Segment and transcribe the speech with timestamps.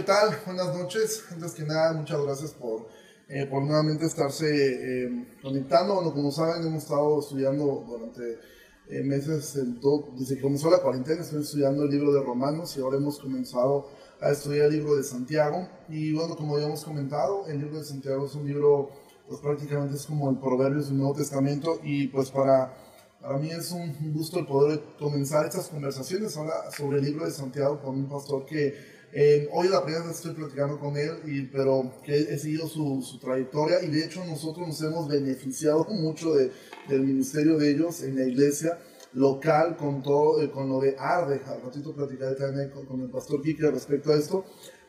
[0.00, 0.34] ¿qué tal?
[0.46, 1.24] Buenas noches.
[1.30, 2.88] Antes que nada, muchas gracias por,
[3.28, 5.96] eh, por nuevamente estarse eh, conectando.
[5.96, 8.38] Bueno, como saben, hemos estado estudiando durante
[8.88, 9.60] eh, meses,
[10.18, 13.90] desde que comenzó la cuarentena, estoy estudiando el libro de Romanos y ahora hemos comenzado
[14.22, 15.68] a estudiar el libro de Santiago.
[15.90, 18.88] Y bueno, como ya hemos comentado, el libro de Santiago es un libro,
[19.28, 22.72] pues prácticamente es como el Proverbios del Nuevo Testamento y pues para
[23.20, 27.30] para mí es un gusto el poder comenzar estas conversaciones ahora sobre el libro de
[27.30, 28.74] Santiago con un pastor que
[29.12, 33.02] eh, hoy la primera vez estoy platicando con él, y, pero que he seguido su,
[33.02, 36.52] su, trayectoria y de hecho nosotros nos hemos beneficiado mucho de,
[36.88, 38.78] del ministerio de ellos en la iglesia
[39.12, 41.40] local con todo, eh, con lo de Arde.
[41.46, 44.44] Al ratito platicaré también con, con el pastor Kike respecto a esto.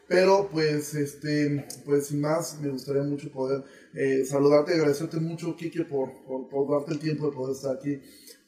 [0.07, 5.55] Pero pues, este, pues sin más, me gustaría mucho poder eh, saludarte y agradecerte mucho,
[5.55, 7.97] Kike, por, por, por, darte el tiempo de poder estar aquí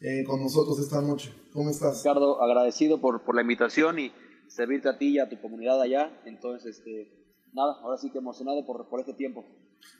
[0.01, 1.33] eh, con nosotros esta noche.
[1.53, 2.03] ¿Cómo estás?
[2.03, 4.11] Ricardo, agradecido por, por la invitación y
[4.53, 6.11] servirte a ti y a tu comunidad allá.
[6.25, 7.09] Entonces, este,
[7.53, 9.45] nada, ahora sí que emocionado por, por este tiempo.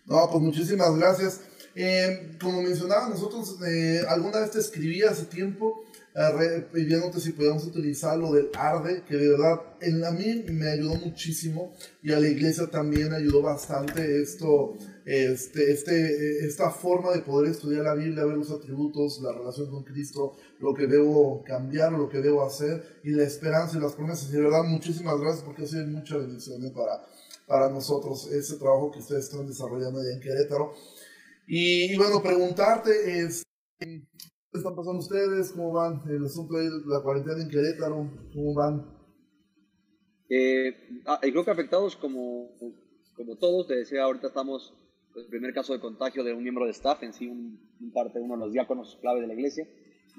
[0.05, 1.41] No, pues muchísimas gracias.
[1.75, 5.83] Eh, como mencionaba, nosotros eh, alguna vez te escribí hace tiempo
[6.15, 10.69] eh, pidiéndote si podíamos utilizar lo del ARDE, que de verdad en, a mí me
[10.69, 17.21] ayudó muchísimo y a la iglesia también ayudó bastante esto, este, este, esta forma de
[17.21, 21.91] poder estudiar la Biblia, ver los atributos, la relación con Cristo, lo que debo cambiar,
[21.93, 24.29] lo que debo hacer y la esperanza y las promesas.
[24.29, 27.03] Y de verdad, muchísimas gracias porque ha sido mucha bendición para,
[27.47, 30.73] para nosotros ese trabajo que ustedes están desarrollando allá en Querétaro.
[31.47, 33.43] Y, bueno, preguntarte es,
[34.53, 35.51] ¿qué están pasando ustedes?
[35.51, 36.03] ¿Cómo van?
[36.07, 38.85] El asunto de la cuarentena en Querétaro, ¿cómo van?
[40.29, 42.51] Eh, ah, creo que afectados como,
[43.15, 44.75] como todos, te decía, ahorita estamos,
[45.11, 47.59] pues, el primer caso de contagio de un miembro de staff, en sí, un,
[47.93, 49.67] parte de uno de los diáconos clave de la iglesia,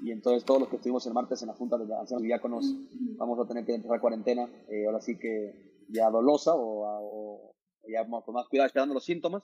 [0.03, 2.75] y entonces todos los que estuvimos el martes en la Junta de Ancianos Diáconos
[3.15, 7.55] vamos a tener que empezar cuarentena, eh, ahora sí que ya dolosa o, o
[7.87, 9.43] ya con más cuidado esperando los síntomas,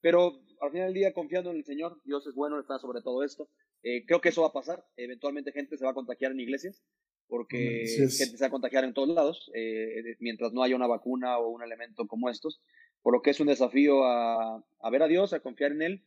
[0.00, 3.24] pero al final del día confiando en el Señor, Dios es bueno, está sobre todo
[3.24, 3.48] esto.
[3.82, 4.84] Eh, creo que eso va a pasar.
[4.96, 6.82] Eventualmente gente se va a contagiar en iglesias,
[7.28, 11.38] porque gente se va a contagiar en todos lados, eh, mientras no haya una vacuna
[11.38, 12.60] o un elemento como estos.
[13.02, 16.04] Por lo que es un desafío a, a ver a Dios, a confiar en Él,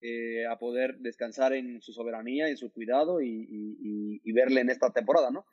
[0.00, 4.70] eh, a poder descansar en su soberanía, en su cuidado y, y, y verle en
[4.70, 5.46] esta temporada, ¿no?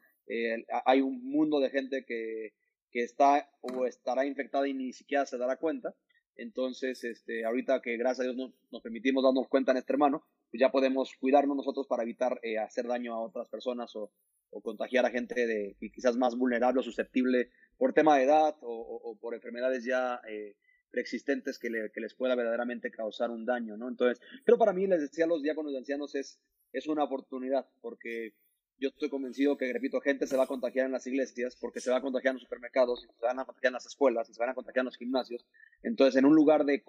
[0.86, 2.54] hay un mundo de gente que,
[2.92, 5.94] que está o estará infectada y ni siquiera se dará cuenta.
[6.36, 10.60] Entonces, este, ahorita que gracias a Dios nos, permitimos darnos cuenta en este hermano, pues
[10.60, 14.12] ya podemos cuidarnos nosotros para evitar eh, hacer daño a otras personas o,
[14.50, 19.02] o, contagiar a gente de quizás más vulnerable o susceptible por tema de edad o,
[19.04, 20.56] o por enfermedades ya eh,
[20.92, 23.88] preexistentes que, le, que, les pueda verdaderamente causar un daño, ¿no?
[23.88, 26.40] Entonces, pero para mí, les decía a los diáconos de ancianos, es,
[26.74, 28.36] es una oportunidad, porque
[28.82, 31.92] yo estoy convencido que, repito, gente se va a contagiar en las iglesias porque se
[31.92, 34.50] va a contagiar en los supermercados, se van a contagiar en las escuelas, se van
[34.50, 35.46] a contagiar en los gimnasios.
[35.84, 36.84] Entonces, en un lugar de,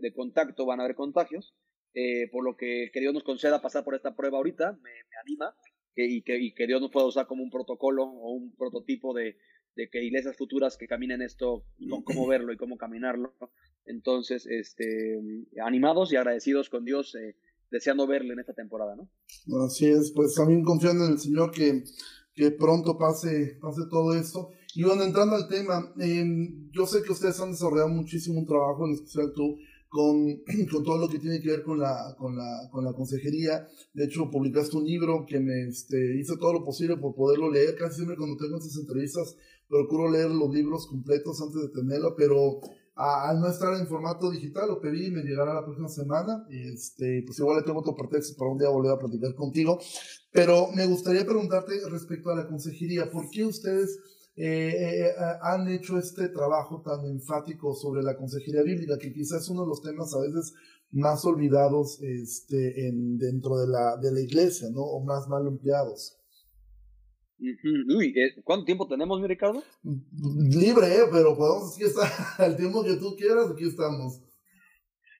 [0.00, 1.54] de, contacto van a haber contagios,
[1.94, 4.90] eh, por lo que que Dios nos conceda pasar por esta prueba ahorita, me,
[5.22, 5.54] anima,
[5.94, 9.38] y, que, y que Dios nos pueda usar como un protocolo o un prototipo de,
[9.76, 11.64] de que iglesias futuras que caminen esto,
[12.04, 13.34] cómo verlo y cómo caminarlo.
[13.84, 15.20] Entonces, este,
[15.62, 17.14] animados y agradecidos con Dios.
[17.14, 17.36] Eh,
[17.70, 19.10] deseando verle en esta temporada, ¿no?
[19.64, 21.84] Así es, pues también confiando en el Señor que,
[22.34, 24.50] que pronto pase, pase todo esto.
[24.74, 25.94] Y bueno, entrando al tema,
[26.70, 29.56] yo sé que ustedes han desarrollado muchísimo un trabajo, en especial tú,
[29.88, 33.66] con, con, todo lo que tiene que ver con la, con, la, con la consejería.
[33.94, 37.76] De hecho, publicaste un libro que me este, hice todo lo posible por poderlo leer.
[37.76, 39.36] Casi siempre cuando tengo estas entrevistas
[39.68, 42.60] procuro leer los libros completos antes de tenerlo, pero
[42.96, 46.46] al no estar en formato digital, lo pedí y me llegará la próxima semana.
[46.50, 49.78] Este, pues igual le tengo otro pretexto para un día volver a platicar contigo.
[50.32, 53.98] Pero me gustaría preguntarte respecto a la consejería, ¿por qué ustedes
[54.34, 59.48] eh, eh, han hecho este trabajo tan enfático sobre la consejería bíblica, que quizás es
[59.48, 60.52] uno de los temas a veces
[60.90, 64.82] más olvidados este, en, dentro de la, de la iglesia, ¿no?
[64.82, 66.18] O más mal empleados.
[67.38, 69.62] Uy, eh, ¿cuánto tiempo tenemos, mi Ricardo?
[69.82, 71.04] Libre, ¿eh?
[71.12, 74.22] pero podemos aquí estar al tiempo que tú quieras, aquí estamos.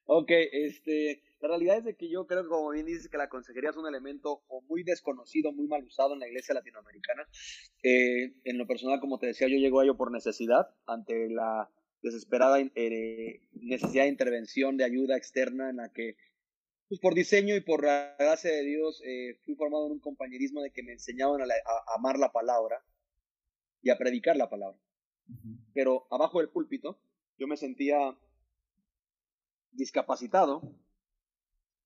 [0.06, 3.70] Ok, este, la realidad es de que yo creo, como bien dices, que la consejería
[3.70, 7.26] es un elemento muy desconocido, muy mal usado en la iglesia latinoamericana.
[7.82, 11.68] Eh, en lo personal, como te decía, yo llego a ello por necesidad, ante la
[12.02, 16.16] desesperada eh, necesidad de intervención, de ayuda externa en la que
[16.88, 20.60] pues por diseño y por la gracia de Dios, eh, fui formado en un compañerismo
[20.62, 21.46] de que me enseñaban a,
[21.96, 22.84] amar la palabra
[23.82, 24.78] y a predicar la palabra.
[25.74, 26.98] Pero abajo del púlpito,
[27.38, 28.16] yo me sentía
[29.72, 30.62] discapacitado.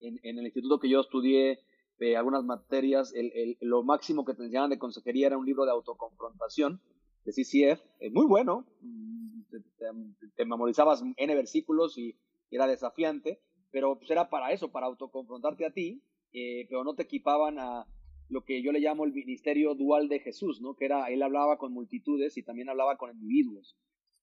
[0.01, 1.61] En, el instituto que yo estudié,
[1.99, 5.73] eh, algunas materias, el, lo máximo que te enseñaban de consejería era un libro de
[5.73, 6.81] autoconfrontación,
[7.25, 7.81] de CCF,
[8.13, 9.43] muy bueno, mm,
[10.37, 12.17] te, memorizabas N versículos y
[12.51, 13.41] era desafiante,
[13.71, 16.03] pero pues era para eso, para autoconfrontarte a ti,
[16.33, 17.87] eh, pero no te equipaban a
[18.31, 20.75] lo que yo le llamo el ministerio dual de Jesús, ¿no?
[20.77, 23.77] Que era, él hablaba con multitudes y también hablaba con individuos.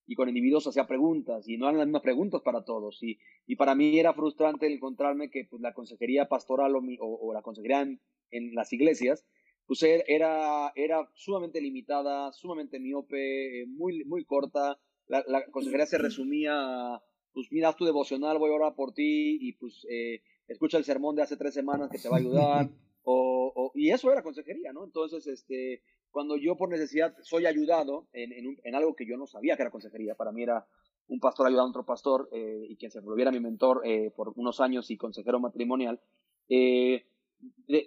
[0.09, 3.03] Y con individuos hacía preguntas y no eran las mismas preguntas para todos.
[3.03, 7.81] Y, y para mí era frustrante encontrarme que pues, la consejería pastoral o, la consejería
[7.81, 9.25] en, las iglesias,
[9.65, 14.79] pues er, era, era sumamente limitada, sumamente miope, eh, muy, muy corta.
[15.07, 17.01] La, consejería se resumía
[17.37, 21.15] pues mira, tu devocional, voy a orar por ti y pues eh, escucha el sermón
[21.15, 22.69] de hace tres semanas que te va a ayudar.
[23.09, 24.83] O, y eso era consejería, ¿no?
[24.83, 25.81] Entonces, este,
[26.11, 29.71] cuando yo por necesidad soy ayudado en, en, algo que yo no sabía que era
[29.71, 30.67] consejería, para mí era
[31.07, 34.33] un pastor ayudando a otro pastor eh, y quien se volviera mi mentor eh, por
[34.35, 36.01] unos años y consejero matrimonial,
[36.49, 37.05] eh,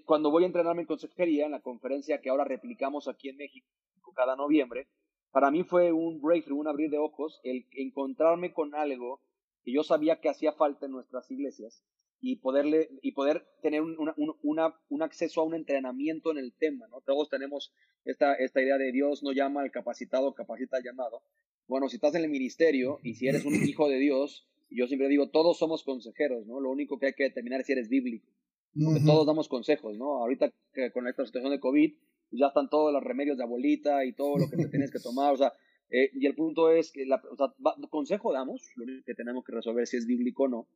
[0.06, 3.68] cuando voy a entrenarme en consejería, en la conferencia que ahora replicamos aquí en México
[4.14, 4.88] cada noviembre,
[5.32, 9.20] para mí fue un breakthrough, un abrir de ojos, el encontrarme con algo
[9.62, 11.84] que yo sabía que hacía falta en nuestras iglesias
[12.20, 13.96] y poderle y poder tener un,
[14.42, 17.00] una, un acceso a un entrenamiento en el tema, ¿no?
[17.00, 17.72] Todos tenemos
[18.04, 21.22] esta, esta idea de Dios no llama al capacitado, capacita al llamado.
[21.66, 25.08] Bueno, si estás en el ministerio y si eres un hijo de Dios, yo siempre
[25.08, 26.60] digo, todos somos consejeros, ¿no?
[26.60, 28.28] Lo único que hay que determinar es si eres bíblico.
[29.04, 30.18] todos damos consejos, ¿no?
[30.18, 31.94] Ahorita que con esta situación de COVID,
[32.32, 35.32] ya están todos los remedios de abuelita y todo lo que te tienes que tomar,
[35.32, 35.52] o sea,
[35.90, 37.52] eh, y el punto es que, la, o sea,
[37.90, 40.68] consejo damos, lo único que tenemos que resolver si es bíblico o no,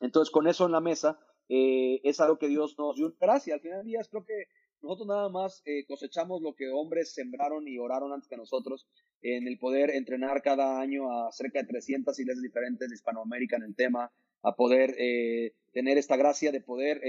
[0.00, 3.54] entonces, con eso en la mesa, eh, es algo que Dios nos dio gracia.
[3.54, 4.46] Al final del día, creo que
[4.80, 8.86] nosotros nada más eh, cosechamos lo que hombres sembraron y oraron antes que nosotros
[9.22, 13.64] en el poder entrenar cada año a cerca de 300 iglesias diferentes de Hispanoamérica en
[13.64, 17.02] el tema, a poder eh, tener esta gracia de poder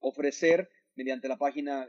[0.00, 1.88] ofrecer mediante la página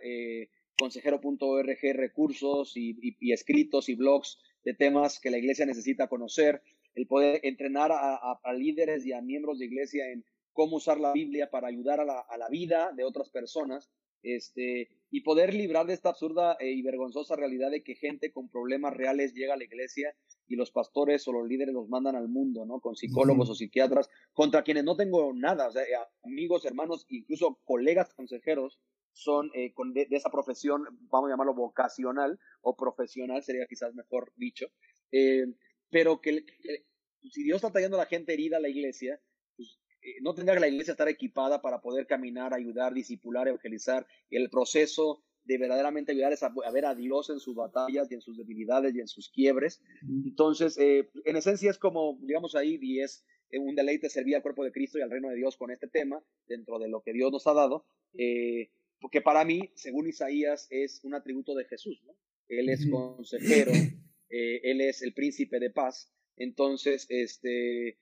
[0.78, 6.62] consejero.org recursos y, escritos y blogs de temas que la iglesia necesita conocer
[6.96, 11.50] el poder entrenar a, líderes y a miembros de iglesia en cómo usar la Biblia
[11.50, 13.90] para ayudar a la, vida de otras personas,
[14.22, 18.48] este, y poder librar de esta absurda e y vergonzosa realidad de que gente con
[18.48, 20.16] problemas reales llega a la iglesia
[20.48, 22.80] y los pastores o los líderes los mandan al mundo, ¿no?
[22.80, 25.84] Con psicólogos o psiquiatras, contra quienes no tengo nada, o sea,
[26.24, 28.80] amigos, hermanos, incluso colegas consejeros
[29.14, 34.68] son eh, de, esa profesión, vamos a llamarlo vocacional o profesional, sería quizás mejor dicho,
[35.12, 35.46] eh,
[35.90, 36.46] pero que,
[37.30, 39.20] si Dios está trayendo a la gente herida a la iglesia,
[39.56, 44.06] pues eh, no tendría que la iglesia estar equipada para poder caminar, ayudar, disipular, evangelizar.
[44.30, 48.22] El proceso de verdaderamente ayudar es a, ver a Dios en sus batallas y en
[48.22, 49.82] sus debilidades y en sus quiebres.
[50.26, 54.42] Entonces, eh, en esencia es como, digamos ahí, y es eh, un deleite servir al
[54.42, 57.14] cuerpo de Cristo y al reino de Dios con este tema, dentro de lo que
[57.14, 57.86] Dios nos ha dado,
[59.04, 62.16] porque para mí, según Isaías, es un atributo de Jesús, ¿no?
[62.48, 63.74] Él es consejero,
[64.30, 66.10] eh, él es el príncipe de paz.
[66.38, 67.98] Entonces, este,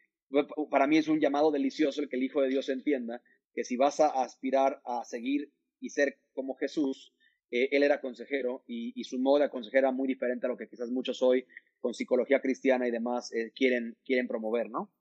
[0.69, 3.77] para mí es un llamado delicioso el que el Hijo de Dios entienda que si
[3.77, 7.15] vas a aspirar a seguir y ser como Jesús,
[7.49, 10.67] eh, él era consejero y, su modo de consejera era muy diferente a lo que
[10.67, 11.47] quizás muchos hoy
[11.81, 14.91] con psicología cristiana y demás eh, quieren, quieren promover, ¿no?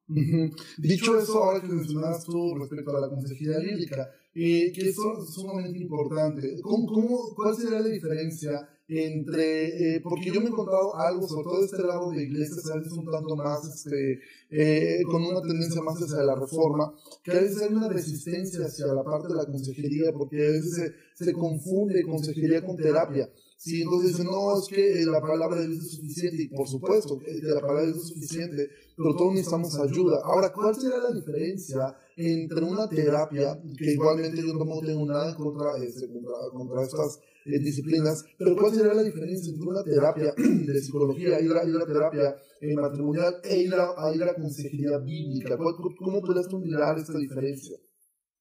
[0.78, 5.78] Dicho eso, ahora que mencionabas tú respecto a la consejería bíblica, que eso es sumamente
[5.78, 11.44] importante, ¿Cómo, cuál sería la diferencia entre, eh, porque yo me he encontrado algo, sobre
[11.44, 14.18] todo de este lado de iglesias, a veces un tanto más, este,
[14.50, 18.86] eh, con una tendencia más hacia la reforma, que a veces hay una resistencia hacia
[18.86, 23.30] la parte de la consejería, porque a veces se, se confunde consejería con terapia.
[23.62, 27.18] Sí, entonces dicen, no, es que la palabra de Dios es suficiente, y por supuesto
[27.18, 30.18] que la palabra es suficiente, pero todos necesitamos ayuda.
[30.24, 35.76] Ahora, ¿cuál será la diferencia entre una terapia, que igualmente yo no tengo nada contra,
[35.76, 40.80] este, contra, contra estas eh, disciplinas, pero cuál será la diferencia entre una terapia de
[40.80, 45.58] psicología, ir a, ir a terapia eh, matrimonial e ir a, ir a consejería bíblica?
[45.58, 47.76] ¿Cómo tú mirar esta diferencia?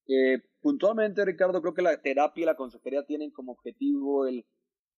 [0.07, 4.45] Eh, puntualmente, Ricardo, creo que la terapia y la consejería tienen como objetivo el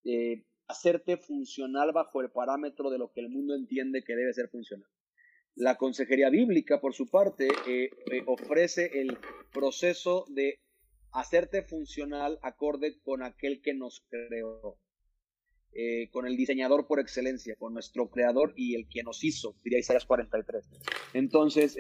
[0.03, 4.48] eh, hacerte funcional bajo el parámetro de lo que el mundo entiende que debe ser
[4.50, 4.88] funcional.
[5.55, 9.17] La consejería bíblica, por su parte, eh, eh, ofrece el
[9.51, 10.62] proceso de
[11.12, 14.79] hacerte funcional acorde con aquel que nos creó,
[16.12, 20.05] con el diseñador por excelencia, con nuestro creador y el que nos hizo, diría Isaías
[20.05, 20.70] 43.
[21.13, 21.77] Entonces,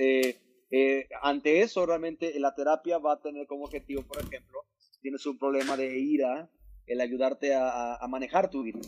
[1.21, 4.65] ante eso, realmente la terapia va a tener como objetivo, por ejemplo,
[5.01, 6.49] tienes un problema de ira,
[6.87, 8.79] el ayudarte a, manejar tu ira,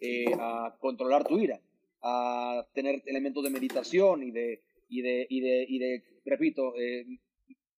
[0.00, 1.60] eh, a controlar tu ira,
[2.02, 7.06] a tener elementos de meditación y de, y de, y de, y de repito, eh,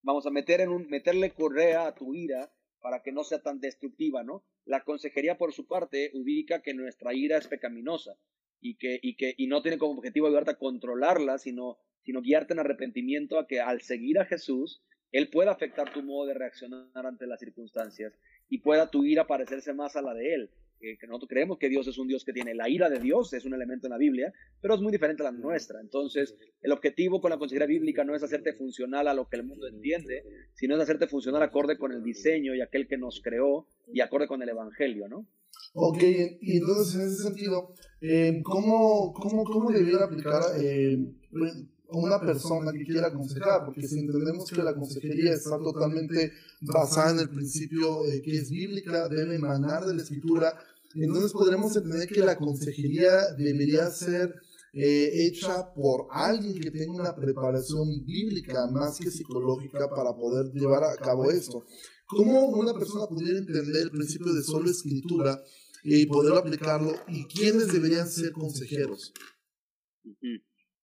[0.03, 3.61] vamos a meter en un, meterle correa a tu ira para que no sea tan
[3.61, 4.45] destructiva, ¿no?
[4.67, 8.17] La consejería, por su parte, ubica que nuestra ira es pecaminosa
[8.61, 12.53] y que, y que y no tiene como objetivo ayudarte a controlarla, sino, sino guiarte
[12.53, 14.83] en arrepentimiento a que al seguir a Jesús,
[15.15, 18.13] Él pueda afectar tu modo de reaccionar ante las circunstancias
[18.49, 20.51] y pueda tu ira parecerse más a la de Él.
[20.81, 23.45] que nosotros creemos que Dios es un Dios que tiene la ira de Dios, es
[23.45, 25.81] un elemento en la Biblia, pero es muy diferente a la nuestra.
[25.81, 29.45] Entonces, el objetivo con la consejería bíblica no es hacerte funcional a lo que el
[29.45, 33.69] mundo entiende, sino es hacerte funcional acorde con el diseño y aquel que nos creó
[33.93, 35.29] y acorde con el Evangelio, ¿no?
[35.75, 36.03] Ok,
[36.41, 42.73] y entonces en ese sentido, eh, ¿cómo, cómo, cómo debiera aplicar eh, a una persona
[42.73, 43.65] que quiera aconsejar?
[43.65, 48.51] Porque si entendemos que la consejería está totalmente basada en el principio eh, que es
[48.51, 50.59] bíblica, debe emanar de la escritura,
[50.95, 54.35] entonces podremos entender que la consejería debería ser
[54.73, 60.83] eh, hecha por alguien que tenga una preparación bíblica más que psicológica para poder llevar
[60.85, 61.65] a cabo esto.
[62.07, 65.41] ¿Cómo una persona pudiera entender el principio de solo escritura
[65.85, 66.93] y poder aplicarlo?
[67.09, 69.13] ¿Y quiénes deberían ser consejeros?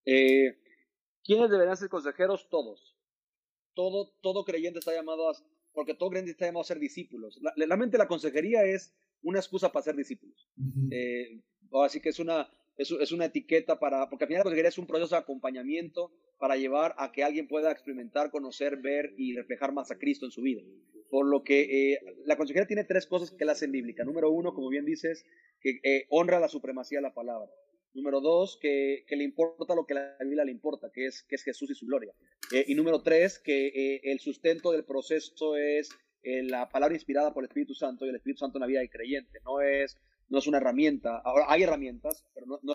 [0.05, 0.60] Eh,
[1.23, 2.47] ¿Quiénes deberían ser consejeros?
[2.49, 2.95] Todos.
[3.73, 5.33] Todo, todo creyente está llamado a,
[5.73, 7.39] porque todo creyente está llamado a ser discípulos.
[7.55, 10.49] La, mente la consejería es una excusa para ser discípulos.
[10.91, 11.41] Eh,
[11.83, 14.77] así que es una, es, es, una etiqueta para, porque al final la consejería es
[14.77, 19.71] un proceso de acompañamiento para llevar a que alguien pueda experimentar, conocer, ver y reflejar
[19.73, 20.63] más a Cristo en su vida.
[21.09, 24.03] Por lo que eh, la consejería tiene tres cosas que la hacen bíblica.
[24.03, 25.25] Número uno, como bien dices,
[25.59, 27.51] que eh, honra la supremacía de la palabra.
[27.93, 31.35] Número dos, que, que, le importa lo que la Biblia le importa, que es, que
[31.35, 32.13] es Jesús y su gloria.
[32.53, 35.89] Eh, y número tres, que el sustento del proceso es
[36.23, 38.89] la palabra inspirada por el Espíritu Santo y el Espíritu Santo en la vida del
[38.89, 39.39] creyente.
[39.43, 39.97] No es,
[40.29, 41.21] no es una herramienta.
[41.23, 42.73] Ahora, hay herramientas, pero no, no,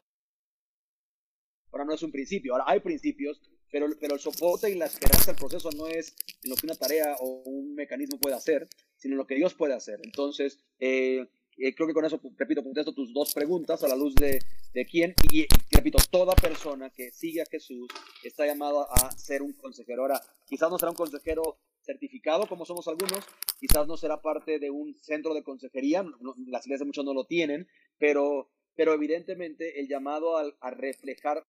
[1.72, 2.52] ahora no es un principio.
[2.52, 6.50] Ahora hay principios, pero, pero el soporte y la esperanza del proceso no es en
[6.50, 9.74] lo que una tarea o un mecanismo puede hacer, sino en lo que Dios puede
[9.74, 10.00] hacer.
[10.02, 11.26] Entonces, eh,
[11.58, 14.38] eh, creo que con eso, repito, contesto tus dos preguntas a la luz de,
[14.74, 15.14] de quién.
[15.30, 17.88] Y, repito, toda persona que sigue a Jesús
[18.22, 20.02] está llamada a ser un consejero.
[20.02, 23.24] Ahora, quizás no será un consejero certificado como somos algunos,
[23.60, 26.04] quizás no será parte de un centro de consejería,
[26.48, 31.46] las iglesias muchos no lo tienen, pero, pero evidentemente el llamado a, a reflejar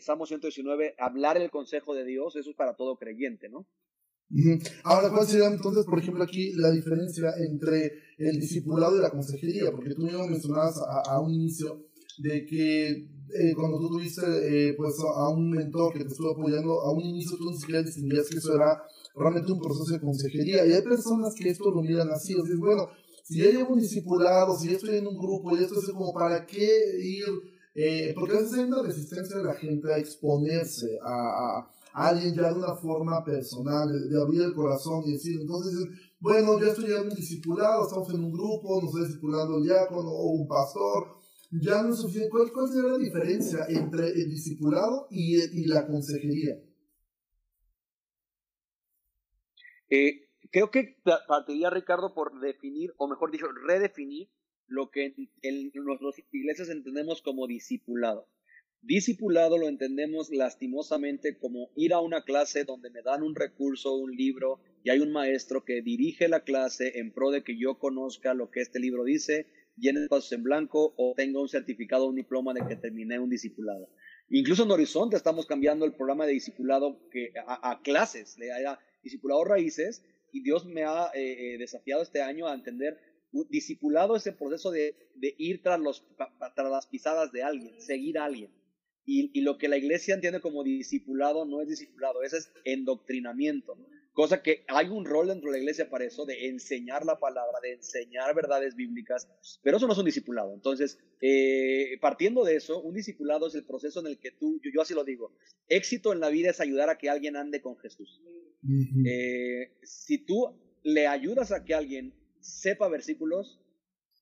[0.00, 3.66] Salmo 119, hablar el consejo de Dios, eso es para todo creyente, ¿no?
[4.84, 9.70] Ahora, ¿cuál sería entonces, por ejemplo, aquí la diferencia entre el discipulado y la consejería?
[9.72, 11.86] Porque tú mismo mencionabas a, un inicio
[12.18, 16.80] de que eh, cuando tú tuviste eh, pues a un mentor que te estuvo apoyando,
[16.80, 18.82] a un inicio tú ni siquiera distinguías que eso era
[19.16, 20.64] realmente un proceso de consejería.
[20.66, 22.88] Y hay personas que esto lo miran así, o sea, bueno,
[23.24, 26.12] si ya llevo un discipulado, si ya estoy en un grupo, y esto es como,
[26.12, 26.68] ¿para qué
[27.00, 27.24] ir?
[27.74, 32.52] Eh, porque a veces hay una resistencia de la gente a exponerse a, alguien ya
[32.52, 37.02] de una forma personal, de, abrir el corazón y decir, entonces, bueno, yo estoy ya
[37.02, 41.16] un discipulado, estamos en un grupo, nos estoy discipulando el diácono o un pastor,
[41.50, 42.30] ya no es suficiente.
[42.30, 46.56] ¿Cuál, cuál sería la diferencia entre el discipulado y, y la consejería?
[49.90, 54.30] Eh, creo que partiría, Ricardo, por definir, o mejor dicho, redefinir
[54.66, 58.28] lo que en, nuestras iglesias entendemos como discipulado.
[58.82, 64.16] Discipulado lo entendemos lastimosamente como ir a una clase donde me dan un recurso, un
[64.16, 68.32] libro, y hay un maestro que dirige la clase en pro de que yo conozca
[68.32, 69.46] lo que este libro dice,
[69.76, 73.90] llene pasos en blanco o tenga un certificado, un diploma de que terminé un discipulado.
[74.30, 78.48] Incluso en Horizonte estamos cambiando el programa de discipulado que, a, clases, de
[79.02, 82.98] discipulado raíces, y Dios me ha eh, eh, desafiado este año a entender
[83.50, 84.96] discipulado es el proceso de,
[85.36, 88.50] ir tras las pisadas de alguien, seguir a alguien.
[89.12, 93.76] Y, lo que la iglesia entiende como discipulado no es discipulado, ese es endoctrinamiento.
[94.12, 97.58] Cosa que hay un rol dentro de la iglesia para eso, de enseñar la palabra,
[97.60, 99.28] de enseñar verdades bíblicas,
[99.64, 100.54] pero eso no es un discipulado.
[100.54, 104.80] Entonces, eh, partiendo de eso, un discipulado es el proceso en el que tú, yo,
[104.80, 105.32] así lo digo,
[105.66, 108.22] éxito en la vida es ayudar a que alguien ande con Jesús.
[109.06, 113.60] Eh, si tú le ayudas a que alguien sepa versículos,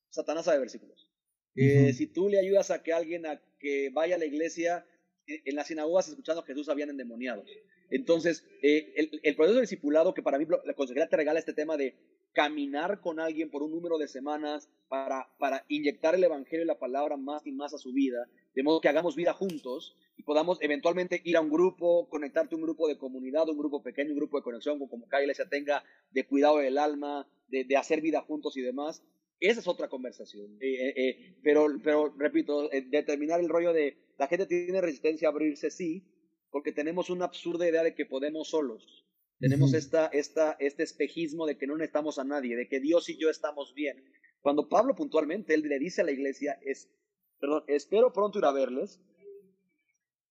[0.08, 1.12] Satanás sabe versículos.
[1.60, 4.86] Eh, si tú le ayudas a que alguien a que vaya a la iglesia,
[5.26, 7.44] eh, en las sinagogas escuchando a Jesús habían endemoniado.
[7.90, 11.76] Entonces, eh, el, proceso de discipulado, que para mí la consejería te regala este tema
[11.76, 11.96] de
[12.32, 16.78] caminar con alguien por un número de semanas para, para inyectar el evangelio y la
[16.78, 20.58] palabra más y más a su vida, de modo que hagamos vida juntos y podamos
[20.60, 24.18] eventualmente ir a un grupo, conectarte a un grupo de comunidad, un grupo pequeño, un
[24.18, 28.56] grupo de conexión, como cada iglesia tenga, de cuidado del alma, de, hacer vida juntos
[28.56, 29.02] y demás,
[29.40, 30.58] esa es otra conversación.
[30.60, 35.30] Eh, eh, eh, pero, pero, repito, determinar el rollo de la gente tiene resistencia a
[35.30, 36.04] abrirse, sí,
[36.50, 39.04] porque tenemos una absurda idea de que podemos solos.
[39.38, 43.16] Tenemos esta, esta, este espejismo de que no necesitamos a nadie, de que Dios y
[43.16, 44.04] yo estamos bien.
[44.40, 46.90] Cuando Pablo puntualmente, él le dice a la iglesia, es,
[47.38, 49.00] perdón, espero pronto ir a verles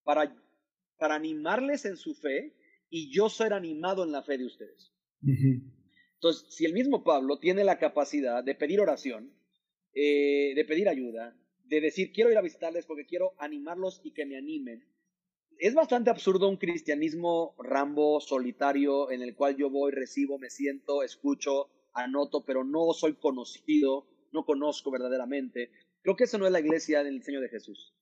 [0.03, 0.35] para,
[0.97, 2.57] para animarles en su fe
[2.89, 4.91] y yo ser animado en la fe de ustedes.
[6.17, 9.31] Entonces, si el mismo Pablo tiene la capacidad de pedir oración,
[9.93, 14.25] eh, de pedir ayuda, de decir, quiero ir a visitarles porque quiero animarlos y que
[14.25, 14.83] me animen,
[15.59, 21.03] es bastante absurdo un cristianismo rambo, solitario, en el cual yo voy, recibo, me siento,
[21.03, 25.71] escucho, anoto, pero no soy conocido, no conozco verdaderamente.
[26.01, 27.93] Creo que eso no es la iglesia del diseño de Jesús.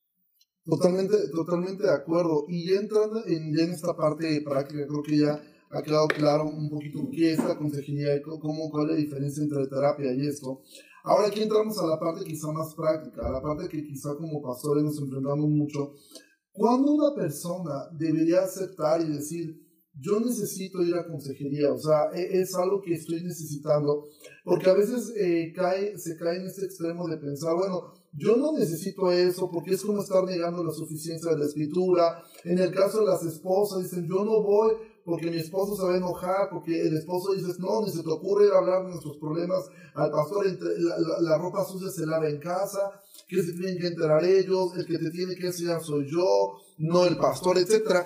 [0.63, 2.45] Totalmente, totalmente de acuerdo.
[2.47, 5.41] Y entrando en, en esta parte práctica, creo que ya
[5.71, 9.43] ha quedado claro un poquito qué es la consejería y cómo, cuál es la diferencia
[9.43, 10.61] entre terapia y esto.
[11.03, 14.41] Ahora aquí entramos a la parte quizá más práctica, a la parte que quizá como
[14.41, 15.93] pastores nos enfrentamos mucho.
[16.51, 19.61] ¿Cuándo una persona debería aceptar y decir,
[19.97, 24.07] yo necesito ir a consejería, o sea, e, es, algo que estoy necesitando,
[24.43, 28.53] porque a veces eh, cae, se cae en este extremo de pensar, bueno, yo no
[28.53, 32.23] necesito eso porque es como estar negando la suficiencia de la escritura.
[32.45, 34.71] En el caso de las esposas, dicen, yo no voy
[35.05, 38.09] porque mi esposo se va a enojar, porque el esposo dice, no, ni se te
[38.09, 42.79] ocurre hablar de nuestros problemas al pastor, la, la, ropa sucia se lava en casa,
[43.27, 47.05] que se tienen que enterar ellos, el que te tiene que enseñar soy yo, no
[47.05, 48.03] el pastor, etc.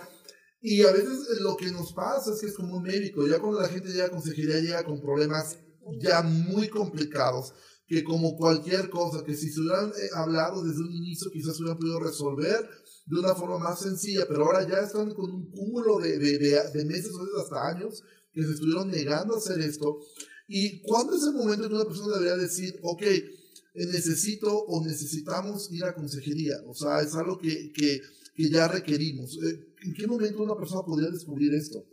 [0.62, 3.62] Y a veces lo que nos pasa es que es como un médico, ya cuando
[3.62, 5.58] la gente llega a consejería llega con problemas
[6.02, 7.54] ya muy complicados,
[7.88, 11.64] que como cualquier cosa, que si se hubieran eh, hablado desde un inicio quizás se
[11.64, 12.70] hubieran podido resolver
[13.10, 16.86] de una forma más sencilla, pero ahora ya están con un cúmulo de, de, de,
[16.86, 20.00] meses o hasta años que se estuvieron negando a hacer esto.
[20.48, 23.26] ¿Y cuándo es el momento en que una persona debería decir, ok, eh,
[23.74, 26.58] necesito o necesitamos ir a consejería?
[26.68, 28.00] O sea, es algo que, que,
[28.36, 29.40] que ya requerimos.
[29.44, 31.84] Eh, ¿En qué momento una persona podría descubrir esto?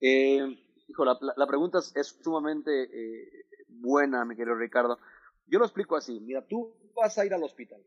[0.00, 0.58] Eh,
[0.88, 4.98] hijo, la, pregunta es, sumamente eh, buena, mi querido Ricardo.
[5.46, 6.18] Yo lo explico así.
[6.18, 7.80] Mira, tú vas a ir al hospital.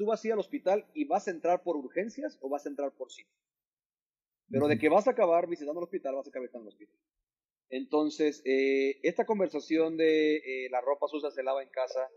[0.00, 2.70] Tú vas a ir al hospital y vas a entrar por urgencias o vas a
[2.70, 3.22] entrar por sí.
[4.48, 6.96] Pero de que vas a acabar visitando el hospital, vas a acabar en el hospital.
[7.68, 12.08] Entonces, eh, esta conversación de eh, la ropa sucia se lava en casa,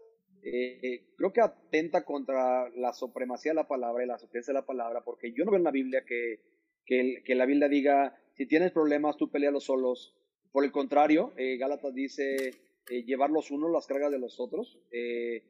[0.44, 4.66] eh, creo que atenta contra la supremacía de la palabra y la suficiencia de la
[4.66, 6.40] palabra, porque yo no veo en la Biblia que,
[6.86, 10.16] que, que la Biblia diga, si tienes problemas, tú pelealos solos,
[10.54, 12.52] por el contrario, Gálatas dice
[12.90, 14.80] eh, llevar los unos las cargas de los otros.
[14.92, 15.44] Eh,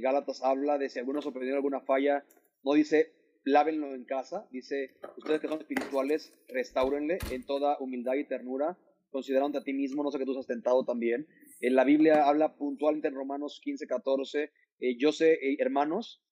[0.00, 2.24] Gálatas habla de si alguno sorprendió alguna falla,
[2.64, 3.12] no dice
[3.44, 8.76] lávenlo en casa, dice ustedes que son espirituales, restáurenle en toda humildad y ternura,
[9.10, 11.26] considerando a ti mismo, no sé que tú has tentado también.
[11.60, 14.50] En la Biblia habla puntualmente en Romanos 15, 14,
[14.98, 16.22] yo sé, hermanos,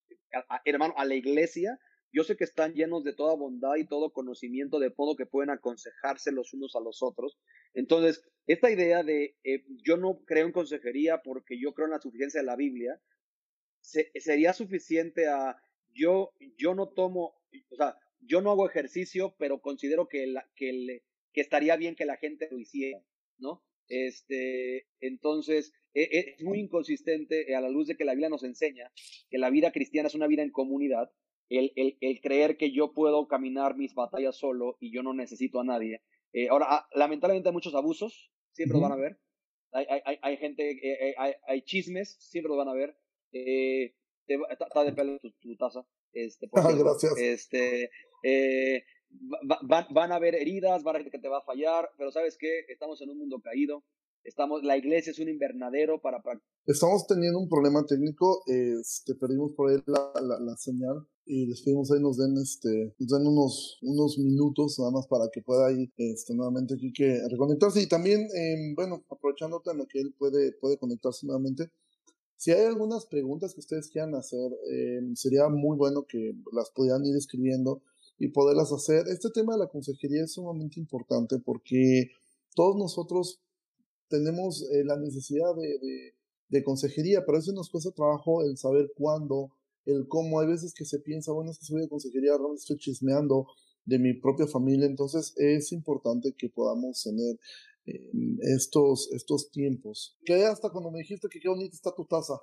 [0.65, 1.79] hermano, a la iglesia,
[2.17, 5.51] yo sé que están llenos de toda bondad y todo conocimiento, de modo que pueden
[5.51, 7.39] aconsejarse los unos a los otros.
[7.75, 12.01] Entonces, esta idea de eh, yo no creo en consejería porque yo creo en la
[12.01, 12.99] suficiencia de la Biblia,
[13.83, 15.61] sería suficiente a
[15.93, 17.37] yo, yo no tomo,
[17.69, 21.03] o sea, yo no hago ejercicio, pero considero que, que,
[21.35, 22.99] estaría bien que la gente lo hiciera,
[23.37, 23.63] ¿no?
[23.89, 28.43] Este, entonces, e, e, es muy inconsistente a la luz de que la Biblia nos
[28.43, 28.91] enseña
[29.29, 31.13] que la vida cristiana es una vida en comunidad
[31.49, 35.61] el, el, el, creer que yo puedo caminar mis batallas solo y yo no necesito
[35.61, 36.03] a nadie.
[36.33, 39.19] Eh, ahora, ah, lamentablemente hay muchos abusos, siempre lo van a ver.
[39.73, 42.97] Hay, hay, hay gente, eh, eh, hay, hay, chismes, siempre lo van a ver.
[43.33, 45.87] está de pelo tu, taza.
[46.13, 47.17] Este, ah, gracias.
[47.19, 47.91] Este,
[49.63, 52.65] van, van a haber heridas, van a que te va a fallar, pero ¿sabes qué?
[52.69, 53.85] Estamos en un mundo caído.
[54.27, 56.21] Estamos, la iglesia es un invernadero para...
[56.67, 61.63] Estamos teniendo un problema técnico, este, perdimos por ahí la, la, la señal y les
[61.63, 65.71] pedimos ahí nos den este nos den unos unos minutos nada más para que pueda
[65.73, 67.83] ir este nuevamente aquí que reconectarse.
[67.83, 71.71] Y también eh, bueno aprovechando también que él puede puede conectarse nuevamente
[72.37, 77.05] si hay algunas preguntas que ustedes quieran hacer eh, sería muy bueno que las pudieran
[77.07, 77.83] ir escribiendo
[78.19, 79.07] y poderlas hacer.
[79.09, 82.11] Este tema de la consejería es sumamente importante porque
[82.55, 83.41] todos nosotros
[84.09, 86.15] tenemos eh, la necesidad de, de,
[86.49, 89.53] de consejería pero eso nos cuesta trabajo el saber cuándo
[89.87, 92.77] el cómo hay veces que se piensa, bueno, es que soy de consejería, realmente estoy
[92.77, 93.47] chismeando
[93.85, 97.39] de mi propia familia, entonces es importante que podamos tener
[97.87, 100.19] eh, estos, estos tiempos.
[100.25, 102.35] Que hasta cuando me dijiste que qué bonita está tu taza,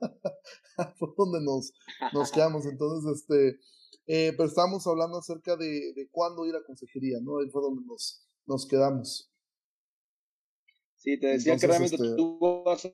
[0.98, 1.72] fue donde nos,
[2.12, 3.58] nos quedamos, entonces, este,
[4.06, 7.38] eh, pero estábamos hablando acerca de, de cuándo ir a consejería, ¿no?
[7.38, 9.29] Ahí fue donde nos, nos quedamos.
[11.00, 12.92] Sí, te decía que realmente este tú vas a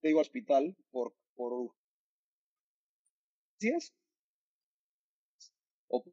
[0.00, 1.74] digo hospital por, por
[3.60, 3.92] es
[5.88, 6.04] o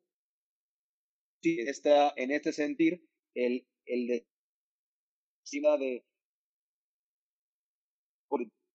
[1.44, 4.28] si está en este sentir el, el de
[5.80, 6.04] de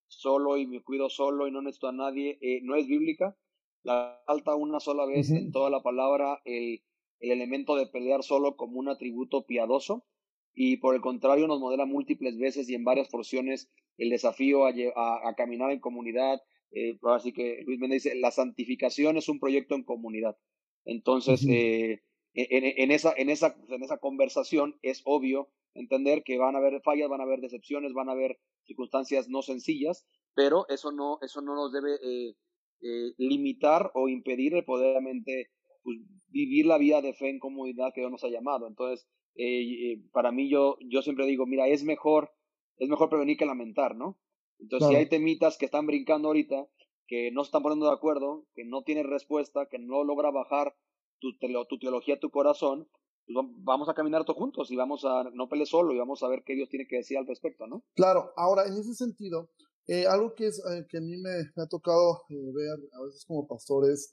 [0.06, 3.36] solo y me cuido solo y no necesito a nadie, eh, no es bíblica.
[3.82, 6.82] La falta una sola vez en toda la palabra el,
[7.20, 10.04] el elemento de pelear solo como un atributo piadoso
[10.54, 14.72] y por el contrario nos modela múltiples veces y en varias porciones el desafío a,
[15.28, 16.40] a, caminar en comunidad.
[16.72, 20.36] Eh, así que Luis Méndez dice, la santificación es un proyecto en comunidad.
[20.84, 22.00] Entonces, eh,
[22.34, 26.80] en, en, esa, en, esa, en esa conversación es obvio entender que van a haber
[26.82, 31.40] fallas, van a haber decepciones, van a haber circunstancias no sencillas, pero eso no, eso
[31.42, 32.34] no nos debe eh,
[32.82, 35.50] eh, limitar o impedir el poderamente
[35.82, 38.66] pues, vivir la vida de fe en comunidad que Dios nos ha llamado.
[38.66, 42.30] Entonces, eh, para mí yo, yo siempre digo, mira, es mejor,
[42.78, 44.18] es mejor prevenir que lamentar, ¿no?
[44.58, 46.68] Entonces, si hay temitas que están brincando ahorita,
[47.06, 50.76] que no se están poniendo de acuerdo, que no tienen respuesta, que no logra bajar
[51.18, 51.36] tu,
[51.68, 52.88] tu teología tu corazón,
[53.26, 56.28] pues vamos a caminar todos juntos y vamos a no pelear solo y vamos a
[56.28, 57.84] ver qué Dios tiene que decir al respecto, ¿no?
[57.94, 59.50] Claro, ahora en ese sentido,
[59.86, 61.30] eh, algo que, es, eh, que a mí me,
[61.62, 64.12] ha tocado eh, ver a veces como pastores,